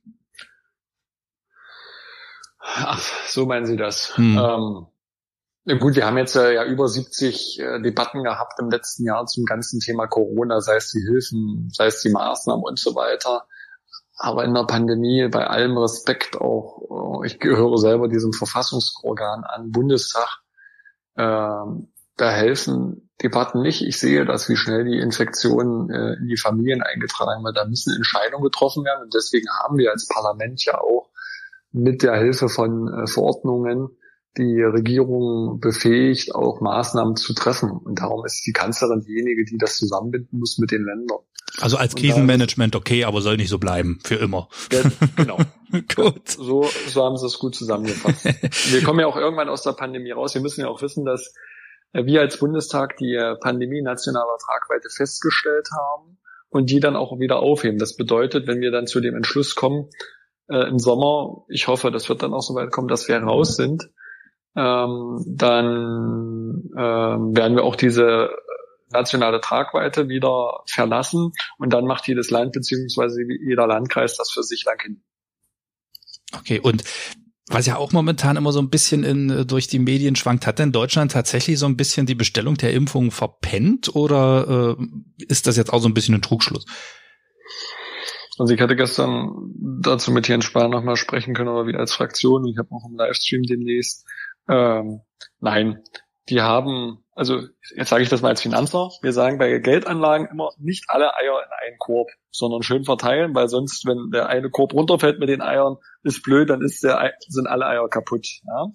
Ach, 2.59 3.01
so 3.27 3.45
meinen 3.45 3.65
Sie 3.65 3.77
das. 3.77 4.17
Hm. 4.17 4.37
Ähm, 4.37 4.87
gut, 5.65 5.95
wir 5.95 6.06
haben 6.06 6.17
jetzt 6.17 6.36
äh, 6.36 6.54
ja 6.54 6.65
über 6.65 6.88
70 6.88 7.60
äh, 7.60 7.82
Debatten 7.82 8.24
gehabt 8.24 8.60
im 8.60 8.69
letzten 8.69 9.06
Jahr 9.06 9.26
zum 9.26 9.45
ganzen 9.45 9.80
Thema 9.80 10.08
Corona, 10.08 10.62
sei 10.62 10.78
es 10.78 10.91
die 10.91 11.02
Hilfen, 11.02 11.69
sei 11.71 11.88
es 11.88 12.02
die 12.02 12.10
Maßnahmen 12.10 12.63
und 12.63 12.80
so 12.80 12.95
weiter. 12.95 13.45
Aber 14.17 14.43
in 14.43 14.54
der 14.54 14.65
Pandemie, 14.65 15.28
bei 15.30 15.47
allem 15.47 15.78
Respekt 15.78 16.39
auch, 16.39 17.21
äh, 17.24 17.28
ich 17.28 17.39
gehöre 17.39 17.78
selber 17.78 18.08
diesem 18.08 18.34
Verfassungsorgan 18.34 19.43
an, 19.43 19.71
Bundestag, 19.71 20.41
ähm, 21.17 21.91
da 22.17 22.30
helfen 22.30 23.10
Debatten 23.21 23.62
nicht. 23.62 23.82
Ich 23.82 24.00
sehe 24.00 24.26
das, 24.26 24.50
wie 24.50 24.56
schnell 24.56 24.86
die 24.86 25.00
Infektionen 25.00 25.89
äh, 25.89 26.13
in 26.13 26.28
die 26.28 26.38
Familien 26.38 26.82
eingetragen 26.82 27.43
wird. 27.43 27.58
Da 27.58 27.65
müssen 27.65 27.95
Entscheidungen 27.95 28.43
getroffen 28.43 28.84
werden. 28.84 29.04
Und 29.04 29.13
deswegen 29.13 29.47
haben 29.63 29.78
wir 29.78 29.91
als 29.91 30.08
Parlament 30.08 30.63
ja 30.65 30.80
auch 30.80 31.10
mit 31.71 32.04
der 32.04 32.15
Hilfe 32.15 32.50
von 32.50 32.88
äh, 32.88 33.08
Verordnungen 33.08 33.97
die 34.38 34.62
Regierung 34.62 35.60
befähigt, 35.60 36.34
auch 36.34 36.62
Maßnahmen 36.62 37.15
zu 37.15 37.34
treffen. 37.34 37.72
Und 37.72 38.00
darum 38.00 38.26
ist 38.26 38.46
die 38.46 38.54
Kanzlerin 38.54 39.02
diejenige, 39.02 39.44
die 39.44 39.58
das 39.58 39.78
zusammenbinden 39.78 40.39
muss 40.39 40.58
mit 40.58 40.72
den 40.72 40.86
Ländern. 40.86 41.20
Also 41.60 41.76
als 41.76 41.96
Krisenmanagement 41.96 42.76
okay, 42.76 43.04
aber 43.04 43.22
soll 43.22 43.36
nicht 43.36 43.50
so 43.50 43.60
bleiben, 43.60 44.00
für 44.04 44.15
immer. 44.15 44.48
Ja, 44.72 44.80
genau. 45.17 45.38
gut. 45.96 46.30
So, 46.30 46.70
so 46.88 47.04
haben 47.04 47.17
sie 47.17 47.26
es 47.26 47.39
gut 47.39 47.56
zusammengefasst. 47.56 48.24
wir 48.72 48.84
kommen 48.84 49.02
ja 49.02 49.08
auch 49.08 49.17
irgendwann 49.17 49.50
aus 49.50 49.62
der 49.62 49.74
Pandemie 49.74 50.12
raus. 50.12 50.34
Wir 50.34 50.41
müssen 50.41 50.62
ja 50.62 50.67
auch 50.67 50.82
wissen, 50.82 51.04
dass 51.04 51.34
wir 51.94 52.22
als 52.22 52.38
Bundestag 52.38 52.96
die 52.98 53.15
äh, 53.15 53.36
Pandemie 53.36 53.82
nationaler 53.82 54.38
Tragweite 54.46 54.89
festgestellt 54.89 55.67
haben 55.78 56.20
und 56.50 56.70
die 56.70 56.80
dann 56.80 56.96
auch 56.96 57.20
wieder 57.20 57.39
aufheben. 57.39 57.80
Das 57.80 57.98
bedeutet, 57.98 58.48
wenn 58.48 58.62
wir 58.62 58.72
dann 58.72 58.88
zu 58.88 59.02
dem 59.02 59.15
Entschluss 59.15 59.56
kommen, 59.56 59.89
äh, 60.48 60.70
im 60.70 60.80
Sommer, 60.80 61.44
ich 61.50 61.67
hoffe, 61.67 61.91
das 61.91 62.08
wird 62.08 62.24
dann 62.24 62.34
auch 62.34 62.41
so 62.41 62.56
weit 62.56 62.72
kommen, 62.72 62.88
dass 62.88 63.10
wir 63.10 63.17
raus 63.17 63.58
sind, 63.58 63.89
ähm, 64.55 65.23
dann 65.27 66.69
ähm, 66.77 67.35
werden 67.35 67.55
wir 67.55 67.63
auch 67.63 67.75
diese 67.75 68.31
nationale 68.91 69.39
Tragweite 69.39 70.09
wieder 70.09 70.63
verlassen 70.67 71.31
und 71.57 71.71
dann 71.71 71.85
macht 71.85 72.07
jedes 72.07 72.29
Land 72.29 72.51
beziehungsweise 72.51 73.21
jeder 73.23 73.67
Landkreis 73.67 74.17
das 74.17 74.31
für 74.31 74.43
sich 74.43 74.65
lang 74.65 74.81
hin. 74.81 75.03
Okay, 76.37 76.59
und 76.59 76.83
was 77.47 77.65
ja 77.65 77.75
auch 77.75 77.91
momentan 77.91 78.37
immer 78.37 78.51
so 78.51 78.59
ein 78.59 78.69
bisschen 78.69 79.03
in, 79.03 79.45
durch 79.47 79.67
die 79.67 79.79
Medien 79.79 80.15
schwankt, 80.15 80.47
hat 80.47 80.59
denn 80.59 80.71
Deutschland 80.71 81.11
tatsächlich 81.11 81.59
so 81.59 81.65
ein 81.65 81.75
bisschen 81.75 82.05
die 82.05 82.15
Bestellung 82.15 82.55
der 82.55 82.73
Impfung 82.73 83.11
verpennt 83.11 83.93
oder 83.95 84.77
äh, 84.77 85.25
ist 85.27 85.47
das 85.47 85.57
jetzt 85.57 85.73
auch 85.73 85.79
so 85.79 85.89
ein 85.89 85.93
bisschen 85.93 86.15
ein 86.15 86.21
Trugschluss? 86.21 86.65
Also 88.37 88.53
ich 88.53 88.61
hatte 88.61 88.75
gestern 88.75 89.53
dazu 89.81 90.11
mit 90.11 90.27
Jens 90.27 90.45
Spahn 90.45 90.71
nochmal 90.71 90.95
sprechen 90.95 91.33
können, 91.33 91.49
oder 91.49 91.67
wieder 91.67 91.79
als 91.79 91.93
Fraktion. 91.93 92.45
Ich 92.47 92.57
habe 92.57 92.71
auch 92.71 92.89
im 92.89 92.95
Livestream 92.95 93.43
demnächst. 93.43 94.07
Ähm, 94.49 95.01
nein, 95.39 95.84
die 96.30 96.41
haben, 96.41 97.04
also 97.13 97.41
jetzt 97.75 97.89
sage 97.89 98.04
ich 98.04 98.10
das 98.10 98.21
mal 98.21 98.30
als 98.30 98.41
Finanzer, 98.41 98.89
wir 99.01 99.13
sagen 99.13 99.38
bei 99.38 99.60
Geldanlagen 99.60 100.27
immer 100.27 100.49
nicht 100.58 100.86
alle 100.88 101.15
Eier 101.15 101.43
in 101.43 101.67
einen 101.67 101.77
Korb, 101.77 102.10
sondern 102.32 102.63
schön 102.63 102.86
verteilen, 102.86 103.36
weil 103.36 103.49
sonst, 103.49 103.86
wenn 103.86 104.12
der 104.12 104.27
eine 104.27 104.49
Korb 104.49 104.73
runterfällt 104.73 105.19
mit 105.19 105.30
den 105.30 105.41
Eiern, 105.41 105.77
ist 106.04 106.23
blöd, 106.23 106.49
dann 106.49 106.62
ist 106.62 106.84
der, 106.84 107.13
sind 107.27 107.47
alle 107.47 107.65
Eier 107.65 107.89
kaputt. 107.89 108.27
Ja? 108.45 108.71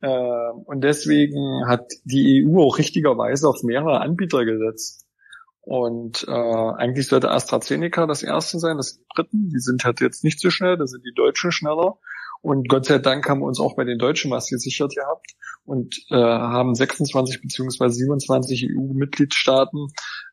Äh, 0.00 0.52
und 0.66 0.82
deswegen 0.82 1.66
hat 1.66 1.90
die 2.04 2.46
EU 2.46 2.62
auch 2.62 2.78
richtigerweise 2.78 3.48
auf 3.48 3.62
mehrere 3.62 4.00
Anbieter 4.00 4.44
gesetzt. 4.44 5.06
Und 5.62 6.26
äh, 6.28 6.30
eigentlich 6.30 7.08
sollte 7.08 7.30
AstraZeneca 7.30 8.06
das 8.06 8.22
erste 8.22 8.58
sein, 8.58 8.76
das 8.76 8.90
sind 8.90 9.08
Briten, 9.08 9.48
die 9.48 9.60
sind 9.60 9.84
halt 9.84 10.00
jetzt 10.00 10.22
nicht 10.22 10.38
so 10.38 10.50
schnell, 10.50 10.76
da 10.76 10.86
sind 10.86 11.04
die 11.06 11.14
Deutschen 11.14 11.52
schneller. 11.52 11.98
Und 12.44 12.68
Gott 12.68 12.84
sei 12.84 12.98
Dank 12.98 13.26
haben 13.26 13.40
wir 13.40 13.46
uns 13.46 13.58
auch 13.58 13.74
bei 13.74 13.84
den 13.84 13.96
Deutschen 13.96 14.30
was 14.30 14.50
gesichert 14.50 14.94
gehabt 14.94 15.34
und 15.64 15.96
äh, 16.10 16.14
haben 16.14 16.74
26 16.74 17.40
beziehungsweise 17.40 17.94
27 17.94 18.68
EU-Mitgliedstaaten 18.68 19.86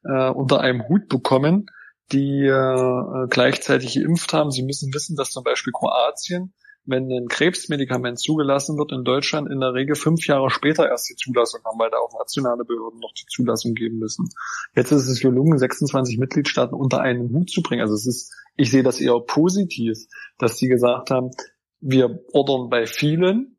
äh, 0.04 0.30
unter 0.30 0.60
einem 0.60 0.89
Hut 0.89 1.08
bekommen, 1.08 1.67
die 2.12 2.43
äh, 2.47 3.28
gleichzeitig 3.30 3.95
geimpft 3.95 4.34
haben. 4.34 4.52
Sie 4.52 4.63
müssen 4.63 4.93
wissen, 4.93 5.15
dass 5.15 5.30
zum 5.30 5.45
Beispiel 5.45 5.71
Kroatien, 5.71 6.54
wenn 6.84 7.10
ein 7.10 7.30
Krebsmedikament 7.30 8.19
zugelassen 8.19 8.78
wird 8.78 8.91
in 8.91 9.06
Deutschland, 9.06 9.50
in 9.50 9.62
der 9.62 9.74
Regel 9.74 9.95
fünf 9.95 10.28
Jahre 10.28 10.50
später 10.50 10.89
erst 10.89 11.10
die 11.10 11.15
Zulassung 11.15 11.62
haben, 11.63 11.80
weil 11.80 11.91
da 11.91 11.97
auch 11.97 12.19
nationale 12.19 12.65
Behörden 12.65 13.00
noch 13.00 13.13
die 13.13 13.26
Zulassung 13.34 13.74
geben 13.74 14.00
müssen. 14.00 14.28
Jetzt 14.76 14.91
ist 14.91 15.08
es 15.08 15.21
gelungen, 15.21 15.58
26 15.58 16.17
Mitgliedstaaten 16.17 16.76
unter 16.76 17.00
einen 17.00 17.32
Hut 17.32 17.50
zu 17.50 17.62
bringen. 17.62 17.84
Also 17.84 17.93
es 17.93 18.06
ist, 18.06 18.34
ich 18.58 18.69
sehe 18.69 18.84
das 18.84 19.00
eher 19.00 19.17
positiv, 19.26 19.97
dass 20.38 20.58
sie 20.58 20.67
gesagt 20.67 21.10
haben, 21.10 21.32
wir 21.81 22.19
ordern 22.31 22.69
bei 22.69 22.85
vielen 22.85 23.57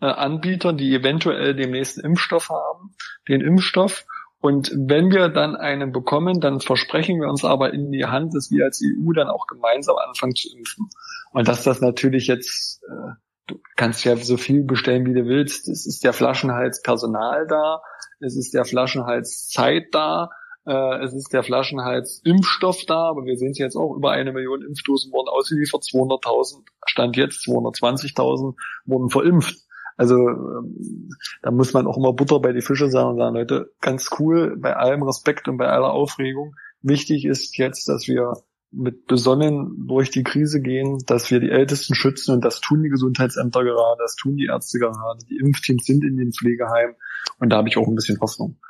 äh, 0.00 0.06
Anbietern, 0.06 0.76
die 0.76 0.94
eventuell 0.94 1.54
den 1.54 1.70
nächsten 1.70 2.00
Impfstoff 2.00 2.48
haben, 2.50 2.94
den 3.28 3.40
Impfstoff. 3.40 4.06
Und 4.40 4.72
wenn 4.74 5.10
wir 5.10 5.28
dann 5.28 5.56
einen 5.56 5.92
bekommen, 5.92 6.40
dann 6.40 6.60
versprechen 6.60 7.20
wir 7.20 7.28
uns 7.28 7.44
aber 7.44 7.74
in 7.74 7.90
die 7.92 8.06
Hand, 8.06 8.34
dass 8.34 8.50
wir 8.50 8.64
als 8.64 8.82
EU 8.82 9.12
dann 9.12 9.28
auch 9.28 9.46
gemeinsam 9.46 9.96
anfangen 9.96 10.34
zu 10.34 10.48
impfen. 10.56 10.88
Und 11.32 11.48
dass 11.48 11.62
das 11.62 11.80
natürlich 11.80 12.26
jetzt, 12.26 12.82
äh, 12.84 13.12
du 13.46 13.60
kannst 13.76 14.04
ja 14.04 14.16
so 14.16 14.36
viel 14.36 14.64
bestellen, 14.64 15.04
wie 15.06 15.14
du 15.14 15.26
willst. 15.26 15.68
Es 15.68 15.86
ist 15.86 16.04
der 16.04 16.12
Flaschenhals 16.12 16.80
Personal 16.82 17.46
da, 17.46 17.82
es 18.20 18.36
ist 18.36 18.54
der 18.54 18.64
Flaschenhals 18.64 19.48
Zeit 19.48 19.88
da, 19.92 20.30
äh, 20.70 21.02
es 21.02 21.12
ist 21.14 21.32
der 21.32 21.42
Flaschenhals 21.42 22.20
Impfstoff 22.24 22.84
da, 22.86 23.08
aber 23.08 23.24
wir 23.24 23.36
sehen 23.36 23.50
es 23.50 23.58
jetzt 23.58 23.74
auch, 23.74 23.96
über 23.96 24.12
eine 24.12 24.32
Million 24.32 24.62
Impfdosen 24.62 25.12
wurden 25.12 25.28
ausgeliefert, 25.28 25.82
200.000, 25.82 26.62
stand 26.86 27.16
jetzt 27.16 27.44
220.000 27.48 28.54
wurden 28.84 29.10
verimpft. 29.10 29.58
Also 29.96 30.14
ähm, 30.14 31.10
da 31.42 31.50
muss 31.50 31.72
man 31.72 31.88
auch 31.88 31.96
immer 31.96 32.12
Butter 32.12 32.38
bei 32.38 32.52
die 32.52 32.62
Fische 32.62 32.88
sagen 32.88 33.10
und 33.10 33.18
sagen, 33.18 33.34
Leute, 33.34 33.72
ganz 33.80 34.10
cool, 34.18 34.56
bei 34.56 34.76
allem 34.76 35.02
Respekt 35.02 35.48
und 35.48 35.56
bei 35.56 35.66
aller 35.66 35.90
Aufregung. 35.90 36.54
Wichtig 36.82 37.24
ist 37.24 37.58
jetzt, 37.58 37.88
dass 37.88 38.06
wir 38.06 38.34
mit 38.72 39.06
besonnen 39.06 39.86
durch 39.88 40.10
die 40.10 40.22
Krise 40.22 40.60
gehen, 40.60 40.98
dass 41.06 41.30
wir 41.30 41.40
die 41.40 41.50
Ältesten 41.50 41.94
schützen 41.94 42.32
und 42.32 42.44
das 42.44 42.60
tun 42.60 42.82
die 42.82 42.88
Gesundheitsämter 42.88 43.64
gerade, 43.64 43.98
das 43.98 44.14
tun 44.14 44.36
die 44.36 44.46
Ärzte 44.46 44.78
gerade, 44.78 45.24
die 45.28 45.38
Impfteams 45.38 45.84
sind 45.84 46.04
in 46.04 46.16
den 46.16 46.32
Pflegeheimen 46.32 46.94
und 47.38 47.50
da 47.50 47.56
habe 47.56 47.68
ich 47.68 47.76
auch 47.76 47.88
ein 47.88 47.96
bisschen 47.96 48.20
Hoffnung. 48.20 48.60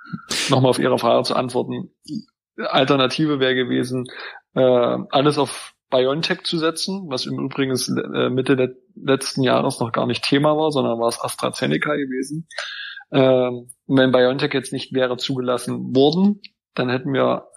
Nochmal 0.49 0.71
auf 0.71 0.79
Ihre 0.79 0.99
Frage 0.99 1.25
zu 1.25 1.35
antworten. 1.35 1.91
Alternative 2.57 3.41
wäre 3.41 3.55
gewesen, 3.55 4.07
äh, 4.55 4.61
alles 5.11 5.39
auf 5.39 5.75
BioNTech 5.91 6.45
zu 6.45 6.57
setzen, 6.57 7.07
was 7.09 7.27
im 7.27 7.39
Übrigen 7.39 7.73
äh, 7.73 8.31
Mitte 8.31 8.77
letzten 8.95 9.43
Jahres 9.43 9.81
noch 9.81 9.93
gar 9.93 10.07
nicht 10.07 10.25
Thema 10.25 10.57
war, 10.57 10.71
sondern 10.71 10.99
war 10.99 11.09
es 11.09 11.21
AstraZeneca 11.21 11.95
gewesen. 11.97 12.49
Ähm, 13.13 13.69
wenn 13.87 14.13
BioNTech 14.13 14.55
jetzt 14.55 14.73
nicht 14.73 14.95
wäre 14.95 15.17
zugelassen 15.17 15.95
worden, 15.95 16.41
dann 16.75 16.89
hätten 16.89 17.13
wir 17.13 17.49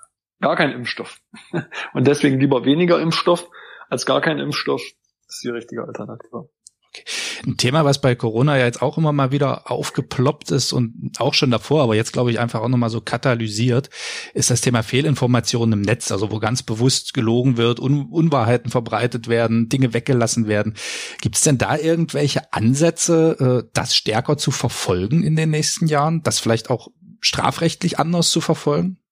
gar 0.44 0.58
keinen 0.58 0.74
Impfstoff. 0.74 1.20
Und 1.94 2.06
deswegen 2.06 2.40
lieber 2.40 2.66
weniger 2.66 3.00
Impfstoff 3.00 3.48
als 3.90 4.06
gar 4.06 4.20
kein 4.20 4.40
Impfstoff. 4.40 4.84
Ist 5.28 5.44
die 5.44 5.50
richtige 5.50 5.84
Alternative. 5.86 6.50
Okay. 6.90 7.04
Ein 7.48 7.58
Thema, 7.58 7.86
was 7.86 8.02
bei 8.02 8.14
Corona 8.14 8.58
ja 8.58 8.66
jetzt 8.66 8.82
auch 8.82 8.98
immer 8.98 9.14
mal 9.14 9.32
wieder 9.32 9.72
aufgeploppt 9.72 10.52
ist 10.52 10.74
und 10.74 11.14
auch 11.18 11.34
schon 11.34 11.50
davor, 11.50 11.82
aber 11.82 11.96
jetzt 11.96 12.14
glaube 12.14 12.30
ich 12.30 12.40
einfach 12.40 12.62
auch 12.62 12.68
nochmal 12.68 12.90
so 12.90 13.02
katalysiert, 13.02 13.90
ist 14.34 14.52
das 14.52 14.62
Thema 14.62 14.84
Fehlinformationen 14.84 15.80
im 15.80 15.82
Netz, 15.82 16.12
also 16.12 16.30
wo 16.30 16.40
ganz 16.40 16.62
bewusst 16.62 17.14
gelogen 17.14 17.58
wird, 17.58 17.80
Un 17.80 18.10
Unwahrheiten 18.12 18.70
verbreitet 18.70 19.28
werden, 19.28 19.70
Dinge 19.70 19.94
weggelassen 19.94 20.48
werden. 20.48 20.76
Gibt 21.22 21.36
es 21.36 21.42
denn 21.42 21.58
da 21.58 21.78
irgendwelche 21.78 22.54
Ansätze, 22.54 23.64
äh, 23.66 23.70
das 23.74 23.96
stärker 23.96 24.38
zu 24.38 24.52
verfolgen 24.52 25.24
in 25.24 25.36
den 25.36 25.50
nächsten 25.50 25.88
Jahren, 25.88 26.22
das 26.22 26.40
vielleicht 26.40 26.70
auch 26.70 26.90
strafrechtlich 27.22 27.98
anders 27.98 28.30
zu 28.30 28.40
verfolgen? 28.40 29.03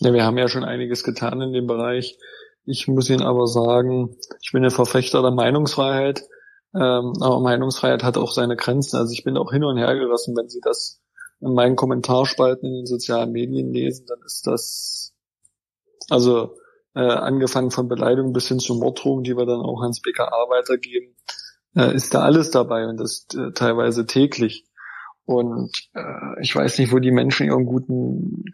Ja, 0.00 0.12
wir 0.12 0.24
haben 0.24 0.38
ja 0.38 0.48
schon 0.48 0.64
einiges 0.64 1.02
getan 1.02 1.40
in 1.40 1.52
dem 1.52 1.66
Bereich. 1.66 2.18
Ich 2.64 2.86
muss 2.86 3.10
Ihnen 3.10 3.22
aber 3.22 3.46
sagen, 3.46 4.16
ich 4.42 4.52
bin 4.52 4.64
ein 4.64 4.70
Verfechter 4.70 5.22
der 5.22 5.32
Meinungsfreiheit, 5.32 6.22
ähm, 6.74 7.14
aber 7.20 7.40
Meinungsfreiheit 7.40 8.04
hat 8.04 8.16
auch 8.16 8.32
seine 8.32 8.56
Grenzen. 8.56 8.96
Also 8.96 9.12
ich 9.12 9.24
bin 9.24 9.36
auch 9.36 9.50
hin 9.50 9.64
und 9.64 9.76
her 9.78 9.94
gerissen, 9.94 10.36
wenn 10.36 10.48
Sie 10.48 10.60
das 10.62 11.00
in 11.40 11.54
meinen 11.54 11.76
Kommentarspalten 11.76 12.68
in 12.68 12.74
den 12.76 12.86
sozialen 12.86 13.32
Medien 13.32 13.72
lesen, 13.72 14.06
dann 14.06 14.18
ist 14.24 14.46
das 14.46 15.14
also 16.10 16.56
äh, 16.94 17.00
angefangen 17.00 17.70
von 17.70 17.88
Beleidigung 17.88 18.32
bis 18.32 18.48
hin 18.48 18.58
zu 18.58 18.74
Morddrohungen, 18.74 19.24
die 19.24 19.36
wir 19.36 19.46
dann 19.46 19.60
auch 19.60 19.82
ans 19.82 20.00
BKA 20.00 20.48
weitergeben, 20.48 21.14
äh, 21.76 21.94
ist 21.94 22.14
da 22.14 22.22
alles 22.22 22.50
dabei 22.50 22.86
und 22.86 22.98
das 22.98 23.26
äh, 23.34 23.52
teilweise 23.52 24.06
täglich. 24.06 24.64
Und 25.24 25.70
äh, 25.94 26.40
ich 26.40 26.54
weiß 26.54 26.78
nicht, 26.78 26.92
wo 26.92 26.98
die 26.98 27.10
Menschen 27.10 27.46
ihren 27.46 27.66
guten 27.66 28.44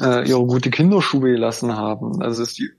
äh, 0.00 0.28
ihre 0.28 0.44
gute 0.46 0.70
Kinderschuhe 0.70 1.32
gelassen 1.32 1.76
haben. 1.76 2.22
Also 2.22 2.42
ist 2.42 2.58
die, 2.58 2.70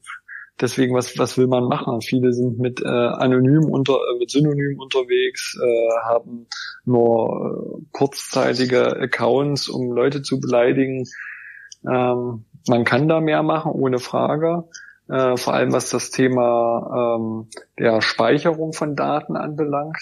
deswegen, 0.59 0.95
was, 0.95 1.17
was 1.17 1.37
will 1.37 1.47
man 1.47 1.65
machen? 1.65 2.01
Viele 2.01 2.33
sind 2.33 2.59
mit 2.59 2.81
äh, 2.81 2.87
anonym 2.87 3.65
unter, 3.65 3.93
äh, 3.93 4.19
mit 4.19 4.31
Synonym 4.31 4.79
unterwegs, 4.79 5.57
äh, 5.61 5.89
haben 6.03 6.47
nur 6.85 7.79
äh, 7.79 7.85
kurzzeitige 7.91 8.97
Accounts, 8.99 9.69
um 9.69 9.91
Leute 9.91 10.21
zu 10.21 10.39
beleidigen. 10.39 11.05
Ähm, 11.89 12.45
man 12.67 12.83
kann 12.83 13.07
da 13.07 13.21
mehr 13.21 13.43
machen, 13.43 13.71
ohne 13.71 13.99
Frage. 13.99 14.65
Äh, 15.07 15.37
vor 15.37 15.53
allem 15.53 15.73
was 15.73 15.89
das 15.89 16.11
Thema 16.11 17.17
ähm, 17.17 17.47
der 17.79 18.01
Speicherung 18.01 18.73
von 18.73 18.95
Daten 18.95 19.35
anbelangt. 19.35 19.97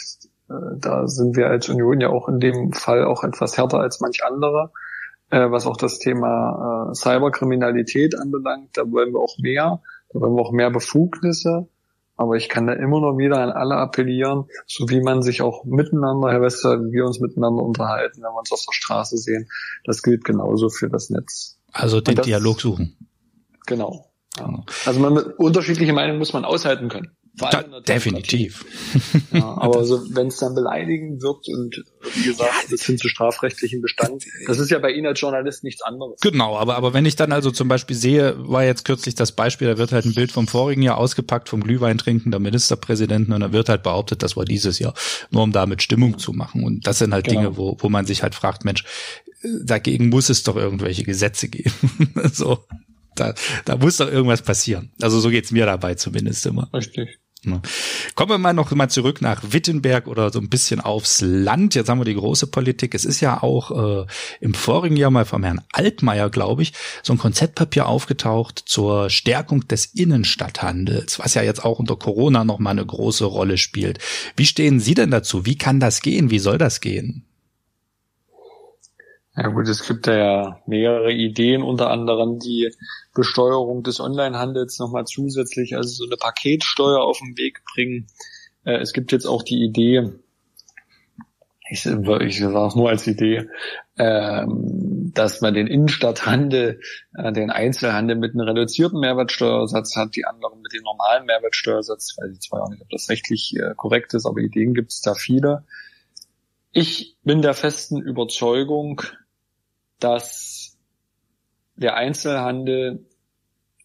Äh, 0.50 0.54
da 0.80 1.08
sind 1.08 1.38
wir 1.38 1.48
als 1.48 1.70
Union 1.70 2.02
ja 2.02 2.10
auch 2.10 2.28
in 2.28 2.40
dem 2.40 2.74
Fall 2.74 3.06
auch 3.06 3.24
etwas 3.24 3.58
härter 3.58 3.80
als 3.80 4.02
manch 4.02 4.24
andere 4.26 4.72
äh, 5.30 5.52
was 5.52 5.66
auch 5.66 5.78
das 5.78 6.00
Thema 6.00 6.90
äh, 6.90 6.96
Cyberkriminalität 6.96 8.18
anbelangt. 8.18 8.70
Da 8.74 8.90
wollen 8.92 9.14
wir 9.14 9.20
auch 9.20 9.38
mehr, 9.40 9.82
da 10.10 10.20
wollen 10.20 10.36
wir 10.36 10.42
auch 10.42 10.52
mehr 10.52 10.72
Befugnisse. 10.72 11.68
Aber 12.20 12.36
ich 12.36 12.50
kann 12.50 12.66
da 12.66 12.74
immer 12.74 13.00
noch 13.00 13.18
wieder 13.20 13.38
an 13.38 13.52
alle 13.52 13.76
appellieren, 13.76 14.46
so 14.66 14.90
wie 14.90 15.02
man 15.02 15.22
sich 15.22 15.44
auch 15.44 15.66
miteinander, 15.66 16.32
Herr 16.32 16.42
Wester, 16.42 16.80
wie 16.80 16.94
wir 16.94 17.06
uns 17.06 17.20
miteinander 17.20 17.62
unterhalten, 17.62 18.24
wenn 18.24 18.32
wir 18.32 18.40
uns 18.40 18.52
auf 18.52 18.64
der 18.68 18.74
Straße 18.74 19.18
sehen. 19.18 19.48
Das 19.84 20.02
gilt 20.02 20.26
genauso 20.26 20.70
für 20.70 20.90
das 20.90 21.12
Netz. 21.12 21.60
Also 21.72 22.02
den 22.02 22.16
das, 22.16 22.26
Dialog 22.26 22.60
suchen. 22.60 22.98
Genau. 23.68 24.08
Ja. 24.36 24.46
Genau. 24.46 24.64
Also 24.86 25.00
man, 25.00 25.18
unterschiedliche 25.18 25.94
Meinungen 25.94 26.18
muss 26.18 26.34
man 26.34 26.44
aushalten 26.44 26.90
können. 26.90 27.17
Da, 27.40 27.62
definitiv. 27.62 28.66
Ja, 29.32 29.44
aber 29.58 29.86
so, 29.86 30.04
wenn 30.16 30.28
es 30.28 30.38
dann 30.38 30.56
beleidigen 30.56 31.22
wird 31.22 31.48
und 31.50 31.84
wie 32.16 32.24
gesagt, 32.24 32.70
bis 32.70 32.84
hin 32.84 32.98
zu 32.98 33.10
strafrechtlichen 33.10 33.82
Bestand, 33.82 34.24
das 34.48 34.58
ist 34.58 34.72
ja 34.72 34.80
bei 34.80 34.92
Ihnen 34.92 35.06
als 35.06 35.22
Journalist 35.22 35.64
nichts 35.64 35.84
anderes. 35.84 36.20
Genau, 36.22 36.58
aber, 36.58 36.76
aber 36.76 36.94
wenn 36.94 37.06
ich 37.06 37.16
dann 37.16 37.32
also 37.32 37.52
zum 37.52 37.68
Beispiel 37.68 37.96
sehe, 37.96 38.36
war 38.38 38.64
jetzt 38.64 38.86
kürzlich 38.86 39.14
das 39.14 39.34
Beispiel, 39.34 39.68
da 39.68 39.78
wird 39.78 39.92
halt 39.92 40.06
ein 40.06 40.16
Bild 40.16 40.32
vom 40.32 40.48
vorigen 40.48 40.82
Jahr 40.82 40.98
ausgepackt, 40.98 41.48
vom 41.48 41.64
Glühwein 41.64 42.00
trinken 42.00 42.32
der 42.32 42.40
Ministerpräsidenten 42.40 43.34
und 43.34 43.42
da 43.42 43.52
wird 43.52 43.70
halt 43.70 43.84
behauptet, 43.84 44.24
das 44.24 44.36
war 44.36 44.46
dieses 44.46 44.80
Jahr, 44.80 44.96
nur 45.30 45.44
um 45.44 45.52
damit 45.52 45.84
Stimmung 45.84 46.18
zu 46.18 46.34
machen. 46.34 46.64
Und 46.64 46.88
das 46.88 46.98
sind 46.98 47.14
halt 47.14 47.26
genau. 47.26 47.42
Dinge, 47.42 47.58
wo, 47.58 47.78
wo 47.80 47.90
man 47.90 48.08
sich 48.08 48.24
halt 48.24 48.34
fragt, 48.34 48.66
Mensch, 48.66 48.84
dagegen 49.44 50.10
muss 50.10 50.30
es 50.30 50.42
doch 50.42 50.56
irgendwelche 50.56 51.04
Gesetze 51.04 51.50
geben. 51.50 51.72
so. 52.34 52.66
Da, 53.16 53.34
da 53.66 53.78
muss 53.78 53.98
doch 53.98 54.12
irgendwas 54.12 54.44
passieren. 54.44 54.92
Also 55.02 55.20
so 55.20 55.30
geht's 55.30 55.52
mir 55.52 55.66
dabei 55.66 55.96
zumindest 55.96 56.46
immer. 56.46 56.70
Richtig. 56.72 57.18
Ne? 57.48 57.62
Kommen 58.16 58.32
wir 58.32 58.38
mal 58.38 58.54
noch 58.54 58.72
mal 58.72 58.90
zurück 58.90 59.22
nach 59.22 59.42
Wittenberg 59.52 60.08
oder 60.08 60.32
so 60.32 60.40
ein 60.40 60.50
bisschen 60.50 60.80
aufs 60.80 61.22
Land. 61.22 61.76
Jetzt 61.76 61.90
haben 61.90 62.00
wir 62.00 62.06
die 62.06 62.16
große 62.16 62.48
Politik. 62.48 62.94
Es 62.94 63.06
ist 63.06 63.22
ja 63.22 63.42
auch 63.42 64.04
äh, 64.04 64.06
im 64.42 64.54
vorigen 64.54 64.98
Jahr 64.98 65.12
mal 65.12 65.26
vom 65.26 65.44
Herrn 65.44 65.62
Altmaier, 65.72 66.30
glaube 66.30 66.62
ich, 66.62 66.74
so 67.04 67.14
ein 67.14 67.18
Konzeptpapier 67.18 67.88
aufgetaucht 67.88 68.64
zur 68.66 69.10
Stärkung 69.10 69.68
des 69.68 69.86
Innenstadthandels, 69.86 71.20
was 71.20 71.34
ja 71.34 71.42
jetzt 71.42 71.64
auch 71.64 71.80
unter 71.80 71.96
Corona 71.96 72.44
noch 72.44 72.60
mal 72.60 72.72
eine 72.72 72.86
große 72.86 73.26
Rolle 73.26 73.58
spielt. 73.58 74.00
Wie 74.36 74.46
stehen 74.46 74.80
Sie 74.80 74.94
denn 74.94 75.12
dazu? 75.12 75.46
Wie 75.46 75.58
kann 75.58 75.80
das 75.80 76.02
gehen? 76.02 76.30
Wie 76.30 76.40
soll 76.40 76.58
das 76.58 76.82
gehen? 76.82 77.24
Ja 79.40 79.50
gut, 79.50 79.68
es 79.68 79.88
gibt 79.88 80.08
da 80.08 80.18
ja 80.18 80.62
mehrere 80.66 81.12
Ideen, 81.12 81.62
unter 81.62 81.92
anderem 81.92 82.40
die 82.40 82.74
Besteuerung 83.14 83.84
des 83.84 84.00
Onlinehandels 84.00 84.80
nochmal 84.80 85.06
zusätzlich, 85.06 85.76
also 85.76 85.90
so 85.90 86.06
eine 86.06 86.18
Paketsteuer 86.18 87.04
auf 87.04 87.20
den 87.20 87.38
Weg 87.38 87.62
bringen. 87.72 88.08
Äh, 88.64 88.78
es 88.78 88.94
gibt 88.94 89.12
jetzt 89.12 89.28
auch 89.28 89.44
die 89.44 89.64
Idee, 89.64 90.12
ich, 91.70 91.86
ich 91.86 92.40
sage 92.40 92.68
es 92.68 92.76
nur 92.76 92.90
als 92.90 93.06
Idee, 93.06 93.48
ähm, 94.00 95.12
dass 95.14 95.42
man 95.42 95.54
den 95.54 95.68
Innenstadthandel, 95.68 96.80
äh, 97.16 97.32
den 97.32 97.52
Einzelhandel 97.52 98.16
mit 98.16 98.34
einem 98.34 98.48
reduzierten 98.48 99.00
Mehrwertsteuersatz 99.00 99.96
hat, 99.96 100.16
die 100.16 100.26
anderen 100.26 100.62
mit 100.62 100.74
dem 100.74 100.82
normalen 100.82 101.28
Mehrwertsteuersatz. 101.28 102.12
Ich 102.12 102.24
weiß 102.24 102.40
zwar 102.40 102.64
auch 102.64 102.70
nicht, 102.70 102.82
ob 102.82 102.90
das 102.90 103.08
rechtlich 103.10 103.54
äh, 103.56 103.76
korrekt 103.76 104.16
ist, 104.16 104.26
aber 104.26 104.40
Ideen 104.40 104.74
gibt 104.74 104.94
es 104.94 105.02
da 105.02 105.14
viele. 105.14 105.64
Ich 106.72 107.18
bin 107.24 107.44
der 107.44 107.54
festen 107.54 108.02
Überzeugung, 108.02 109.04
dass 110.00 110.78
der 111.76 111.96
Einzelhandel 111.96 113.06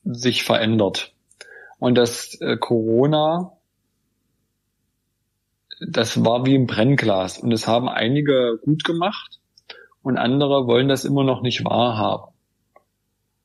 sich 0.04 0.44
verändert 0.44 1.14
und 1.78 1.96
dass 1.96 2.40
äh, 2.40 2.56
Corona 2.56 3.52
das 5.86 6.24
war 6.24 6.46
wie 6.46 6.54
ein 6.54 6.66
Brennglas 6.66 7.38
und 7.38 7.50
das 7.50 7.66
haben 7.66 7.88
einige 7.88 8.58
gut 8.62 8.84
gemacht 8.84 9.40
und 10.02 10.16
andere 10.16 10.66
wollen 10.66 10.88
das 10.88 11.04
immer 11.04 11.24
noch 11.24 11.42
nicht 11.42 11.64
wahrhaben. 11.64 12.32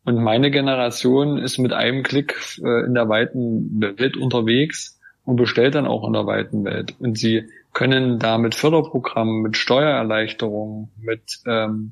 Und 0.06 0.24
meine 0.24 0.52
Generation 0.52 1.38
ist 1.38 1.58
mit 1.58 1.74
einem 1.74 2.04
Klick 2.04 2.60
äh, 2.64 2.86
in 2.86 2.94
der 2.94 3.10
weiten 3.10 3.82
Welt 3.82 4.16
unterwegs 4.16 5.00
und 5.26 5.36
bestellt 5.36 5.76
dann 5.76 5.86
auch 5.86 6.08
in 6.08 6.14
der 6.14 6.26
weiten 6.26 6.64
Welt. 6.64 6.96
Und 7.00 7.18
sie 7.18 7.50
können 7.74 8.18
da 8.18 8.38
mit 8.38 8.56
Förderprogrammen, 8.56 9.42
mit 9.42 9.58
Steuererleichterungen, 9.58 10.92
mit 10.98 11.40
ähm, 11.46 11.92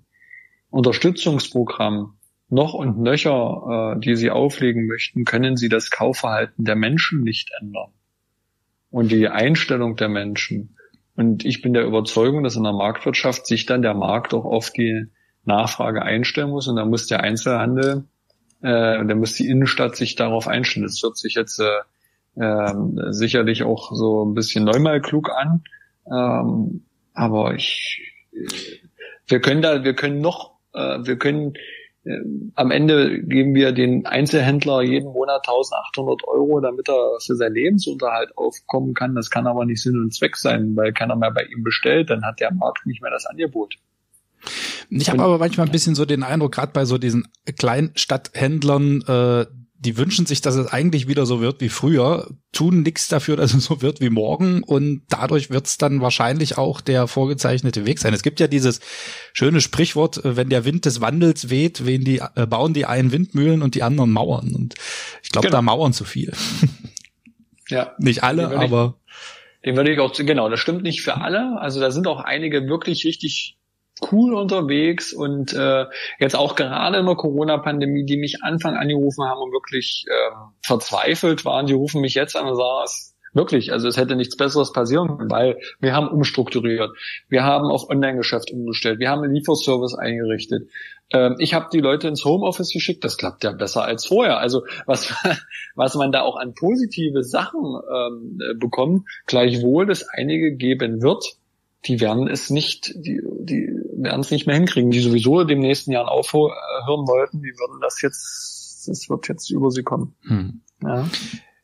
Unterstützungsprogramm 0.75 2.17
noch 2.49 2.73
und 2.73 2.99
nöcher, 2.99 3.95
äh, 3.95 3.99
die 4.01 4.17
Sie 4.17 4.29
auflegen 4.29 4.87
möchten, 4.87 5.23
können 5.23 5.55
Sie 5.55 5.69
das 5.69 5.89
Kaufverhalten 5.89 6.65
der 6.65 6.75
Menschen 6.75 7.21
nicht 7.21 7.49
ändern 7.61 7.93
und 8.91 9.09
die 9.09 9.29
Einstellung 9.29 9.95
der 9.95 10.09
Menschen. 10.09 10.75
Und 11.15 11.45
ich 11.45 11.61
bin 11.61 11.71
der 11.71 11.85
Überzeugung, 11.85 12.43
dass 12.43 12.57
in 12.57 12.63
der 12.63 12.73
Marktwirtschaft 12.73 13.47
sich 13.47 13.65
dann 13.65 13.83
der 13.83 13.93
Markt 13.93 14.33
auch 14.33 14.43
auf 14.43 14.69
die 14.69 15.05
Nachfrage 15.45 16.01
einstellen 16.01 16.49
muss 16.49 16.67
und 16.67 16.75
da 16.75 16.83
muss 16.83 17.07
der 17.07 17.21
Einzelhandel 17.21 18.03
äh, 18.61 18.99
und 18.99 19.07
da 19.07 19.15
muss 19.15 19.33
die 19.35 19.47
Innenstadt 19.47 19.95
sich 19.95 20.15
darauf 20.15 20.45
einstellen. 20.49 20.85
Das 20.85 21.01
hört 21.01 21.15
sich 21.15 21.35
jetzt 21.35 21.61
äh, 21.61 22.43
äh, 22.43 22.73
sicherlich 23.11 23.63
auch 23.63 23.93
so 23.93 24.25
ein 24.25 24.33
bisschen 24.33 24.65
neunmal 24.65 24.99
klug 24.99 25.29
an, 25.31 25.63
ähm, 26.11 26.83
aber 27.13 27.55
ich, 27.55 28.01
wir 29.25 29.39
können 29.39 29.61
da, 29.61 29.85
wir 29.85 29.93
können 29.93 30.19
noch 30.19 30.54
wir 30.75 31.17
können 31.17 31.53
äh, 32.05 32.19
am 32.53 32.71
Ende 32.71 33.21
geben 33.23 33.55
wir 33.55 33.71
den 33.71 34.05
Einzelhändler 34.05 34.81
jeden 34.81 35.11
Monat 35.11 35.47
1800 35.47 36.27
Euro, 36.27 36.59
damit 36.61 36.87
er 36.87 37.17
für 37.25 37.35
seinen 37.35 37.55
Lebensunterhalt 37.55 38.37
aufkommen 38.37 38.93
kann. 38.93 39.15
Das 39.15 39.29
kann 39.29 39.47
aber 39.47 39.65
nicht 39.65 39.81
Sinn 39.81 39.99
und 39.99 40.13
Zweck 40.13 40.37
sein, 40.37 40.75
weil 40.75 40.93
keiner 40.93 41.15
mehr 41.15 41.31
bei 41.31 41.43
ihm 41.43 41.63
bestellt, 41.63 42.09
dann 42.09 42.23
hat 42.23 42.39
der 42.39 42.53
Markt 42.53 42.85
nicht 42.85 43.01
mehr 43.01 43.11
das 43.11 43.25
Angebot. 43.25 43.75
Ich 44.89 45.09
habe 45.09 45.23
aber 45.23 45.39
manchmal 45.39 45.65
ein 45.65 45.71
bisschen 45.71 45.95
so 45.95 46.05
den 46.05 46.21
Eindruck, 46.21 46.53
gerade 46.53 46.71
bei 46.71 46.85
so 46.85 46.99
diesen 46.99 47.27
Kleinstadthändlern, 47.57 49.01
äh, 49.07 49.45
die 49.85 49.97
wünschen 49.97 50.25
sich, 50.25 50.41
dass 50.41 50.55
es 50.55 50.67
eigentlich 50.67 51.07
wieder 51.07 51.25
so 51.25 51.39
wird 51.39 51.61
wie 51.61 51.69
früher, 51.69 52.27
tun 52.51 52.81
nichts 52.81 53.07
dafür, 53.07 53.37
dass 53.37 53.53
es 53.53 53.65
so 53.65 53.81
wird 53.81 54.01
wie 54.01 54.09
morgen 54.09 54.63
und 54.63 55.03
dadurch 55.09 55.51
wird 55.51 55.67
es 55.67 55.77
dann 55.77 56.01
wahrscheinlich 56.01 56.57
auch 56.57 56.81
der 56.81 57.07
vorgezeichnete 57.07 57.85
Weg 57.85 57.99
sein. 57.99 58.13
Es 58.13 58.23
gibt 58.23 58.39
ja 58.39 58.47
dieses 58.47 58.79
schöne 59.33 59.61
Sprichwort, 59.61 60.23
äh, 60.25 60.35
wenn 60.35 60.49
der 60.49 60.65
Wind 60.65 60.85
des 60.85 61.01
Wandels 61.01 61.49
weht, 61.49 61.85
wen 61.85 62.03
die, 62.03 62.21
äh, 62.35 62.47
bauen 62.47 62.73
die 62.73 62.85
einen 62.85 63.11
Windmühlen 63.11 63.61
und 63.61 63.75
die 63.75 63.83
anderen 63.83 64.11
Mauern. 64.11 64.55
Und 64.55 64.75
ich 65.23 65.29
glaube, 65.29 65.47
genau. 65.47 65.57
da 65.57 65.61
mauern 65.61 65.93
zu 65.93 66.03
viel. 66.03 66.33
Ja. 67.67 67.95
Nicht 67.97 68.21
alle, 68.23 68.55
aber. 68.55 68.99
den 69.65 69.75
würde 69.75 69.91
ich 69.91 69.99
auch, 69.99 70.13
genau, 70.13 70.49
das 70.49 70.59
stimmt 70.59 70.83
nicht 70.83 71.01
für 71.01 71.17
alle. 71.17 71.59
Also 71.59 71.79
da 71.79 71.89
sind 71.89 72.05
auch 72.05 72.19
einige 72.19 72.67
wirklich 72.67 73.05
richtig 73.05 73.57
cool 74.11 74.33
unterwegs 74.33 75.13
und 75.13 75.53
äh, 75.53 75.85
jetzt 76.19 76.35
auch 76.35 76.55
gerade 76.55 76.97
in 76.97 77.05
der 77.05 77.15
Corona-Pandemie, 77.15 78.05
die 78.05 78.17
mich 78.17 78.43
Anfang 78.43 78.75
angerufen 78.75 79.23
haben 79.25 79.41
und 79.41 79.51
wirklich 79.51 80.05
ähm, 80.09 80.53
verzweifelt 80.61 81.45
waren, 81.45 81.65
die 81.65 81.73
rufen 81.73 82.01
mich 82.01 82.13
jetzt 82.13 82.35
an 82.35 82.47
und 82.47 82.55
sagen, 82.55 82.89
Wirklich, 83.35 83.73
also 83.73 83.89
es 83.89 83.97
hätte 83.97 84.15
nichts 84.15 84.37
Besseres 84.37 84.71
passieren 84.71 85.17
können, 85.17 85.29
weil 85.29 85.59
wir 85.81 85.93
haben 85.93 86.07
umstrukturiert. 86.07 86.91
Wir 87.27 87.43
haben 87.43 87.65
auf 87.65 87.89
Online-Geschäft 87.89 88.49
umgestellt. 88.49 88.99
Wir 88.99 89.09
haben 89.09 89.23
einen 89.23 89.35
Lieferservice 89.35 89.93
eingerichtet. 89.93 90.69
Ähm, 91.11 91.35
ich 91.39 91.53
habe 91.53 91.67
die 91.71 91.81
Leute 91.81 92.07
ins 92.07 92.23
Homeoffice 92.23 92.71
geschickt. 92.71 93.03
Das 93.03 93.17
klappt 93.17 93.43
ja 93.43 93.51
besser 93.51 93.83
als 93.83 94.05
vorher. 94.05 94.37
Also 94.37 94.63
was, 94.85 95.13
was 95.75 95.95
man 95.95 96.13
da 96.13 96.21
auch 96.21 96.37
an 96.37 96.53
positive 96.53 97.23
Sachen 97.23 97.59
ähm, 97.59 98.39
bekommt, 98.57 99.05
gleichwohl 99.25 99.91
es 99.91 100.07
einige 100.07 100.55
geben 100.55 101.01
wird, 101.01 101.25
die 101.85 102.01
werden 102.01 102.27
es 102.27 102.49
nicht, 102.49 102.93
die, 102.95 103.21
die 103.39 103.69
werden 103.97 104.21
es 104.21 104.31
nicht 104.31 104.47
mehr 104.47 104.55
hinkriegen, 104.55 104.91
die 104.91 104.99
sowieso 104.99 105.43
dem 105.43 105.59
nächsten 105.59 105.91
Jahr 105.91 106.09
aufhören 106.11 107.07
wollten, 107.07 107.41
die 107.41 107.53
würden 107.57 107.79
das 107.81 108.01
jetzt, 108.01 108.87
das 108.87 109.09
wird 109.09 109.27
jetzt 109.27 109.49
über 109.49 109.71
sie 109.71 109.83
kommen. 109.83 110.15
Hm. 110.21 110.61
Ja. 110.83 111.09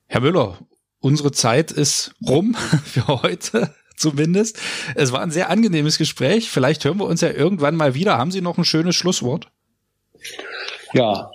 Herr 0.08 0.22
Müller, 0.22 0.58
unsere 1.00 1.32
Zeit 1.32 1.72
ist 1.72 2.14
rum 2.28 2.56
für 2.84 3.08
heute 3.08 3.74
zumindest. 3.96 4.60
Es 4.96 5.12
war 5.12 5.22
ein 5.22 5.32
sehr 5.32 5.50
angenehmes 5.50 5.98
Gespräch. 5.98 6.50
Vielleicht 6.50 6.84
hören 6.86 6.98
wir 6.98 7.06
uns 7.06 7.22
ja 7.22 7.30
irgendwann 7.30 7.76
mal 7.76 7.94
wieder. 7.94 8.18
Haben 8.18 8.32
Sie 8.32 8.42
noch 8.42 8.58
ein 8.58 8.66
schönes 8.66 8.96
Schlusswort? 8.96 9.52
Ja, 10.94 11.32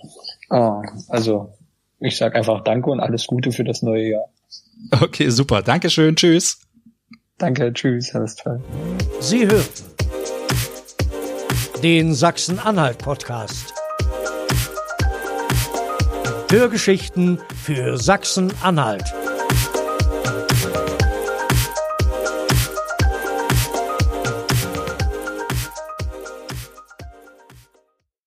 ah, 0.49 0.81
also 1.07 1.53
ich 1.99 2.17
sage 2.17 2.35
einfach 2.35 2.63
Danke 2.63 2.89
und 2.89 2.99
alles 2.99 3.25
Gute 3.27 3.51
für 3.51 3.63
das 3.63 3.81
neue 3.81 4.09
Jahr. 4.09 4.25
Okay, 5.01 5.29
super. 5.29 5.61
Dankeschön. 5.61 6.15
Tschüss. 6.15 6.66
Danke, 7.37 7.71
tschüss, 7.71 8.13
Herr 8.13 8.23
Westphal. 8.23 8.59
Sie 9.19 9.45
hörten 9.45 9.83
den 11.83 12.15
Sachsen-Anhalt-Podcast. 12.15 13.73
Hörgeschichten 16.49 17.39
für 17.63 17.97
Sachsen-Anhalt. 17.97 19.03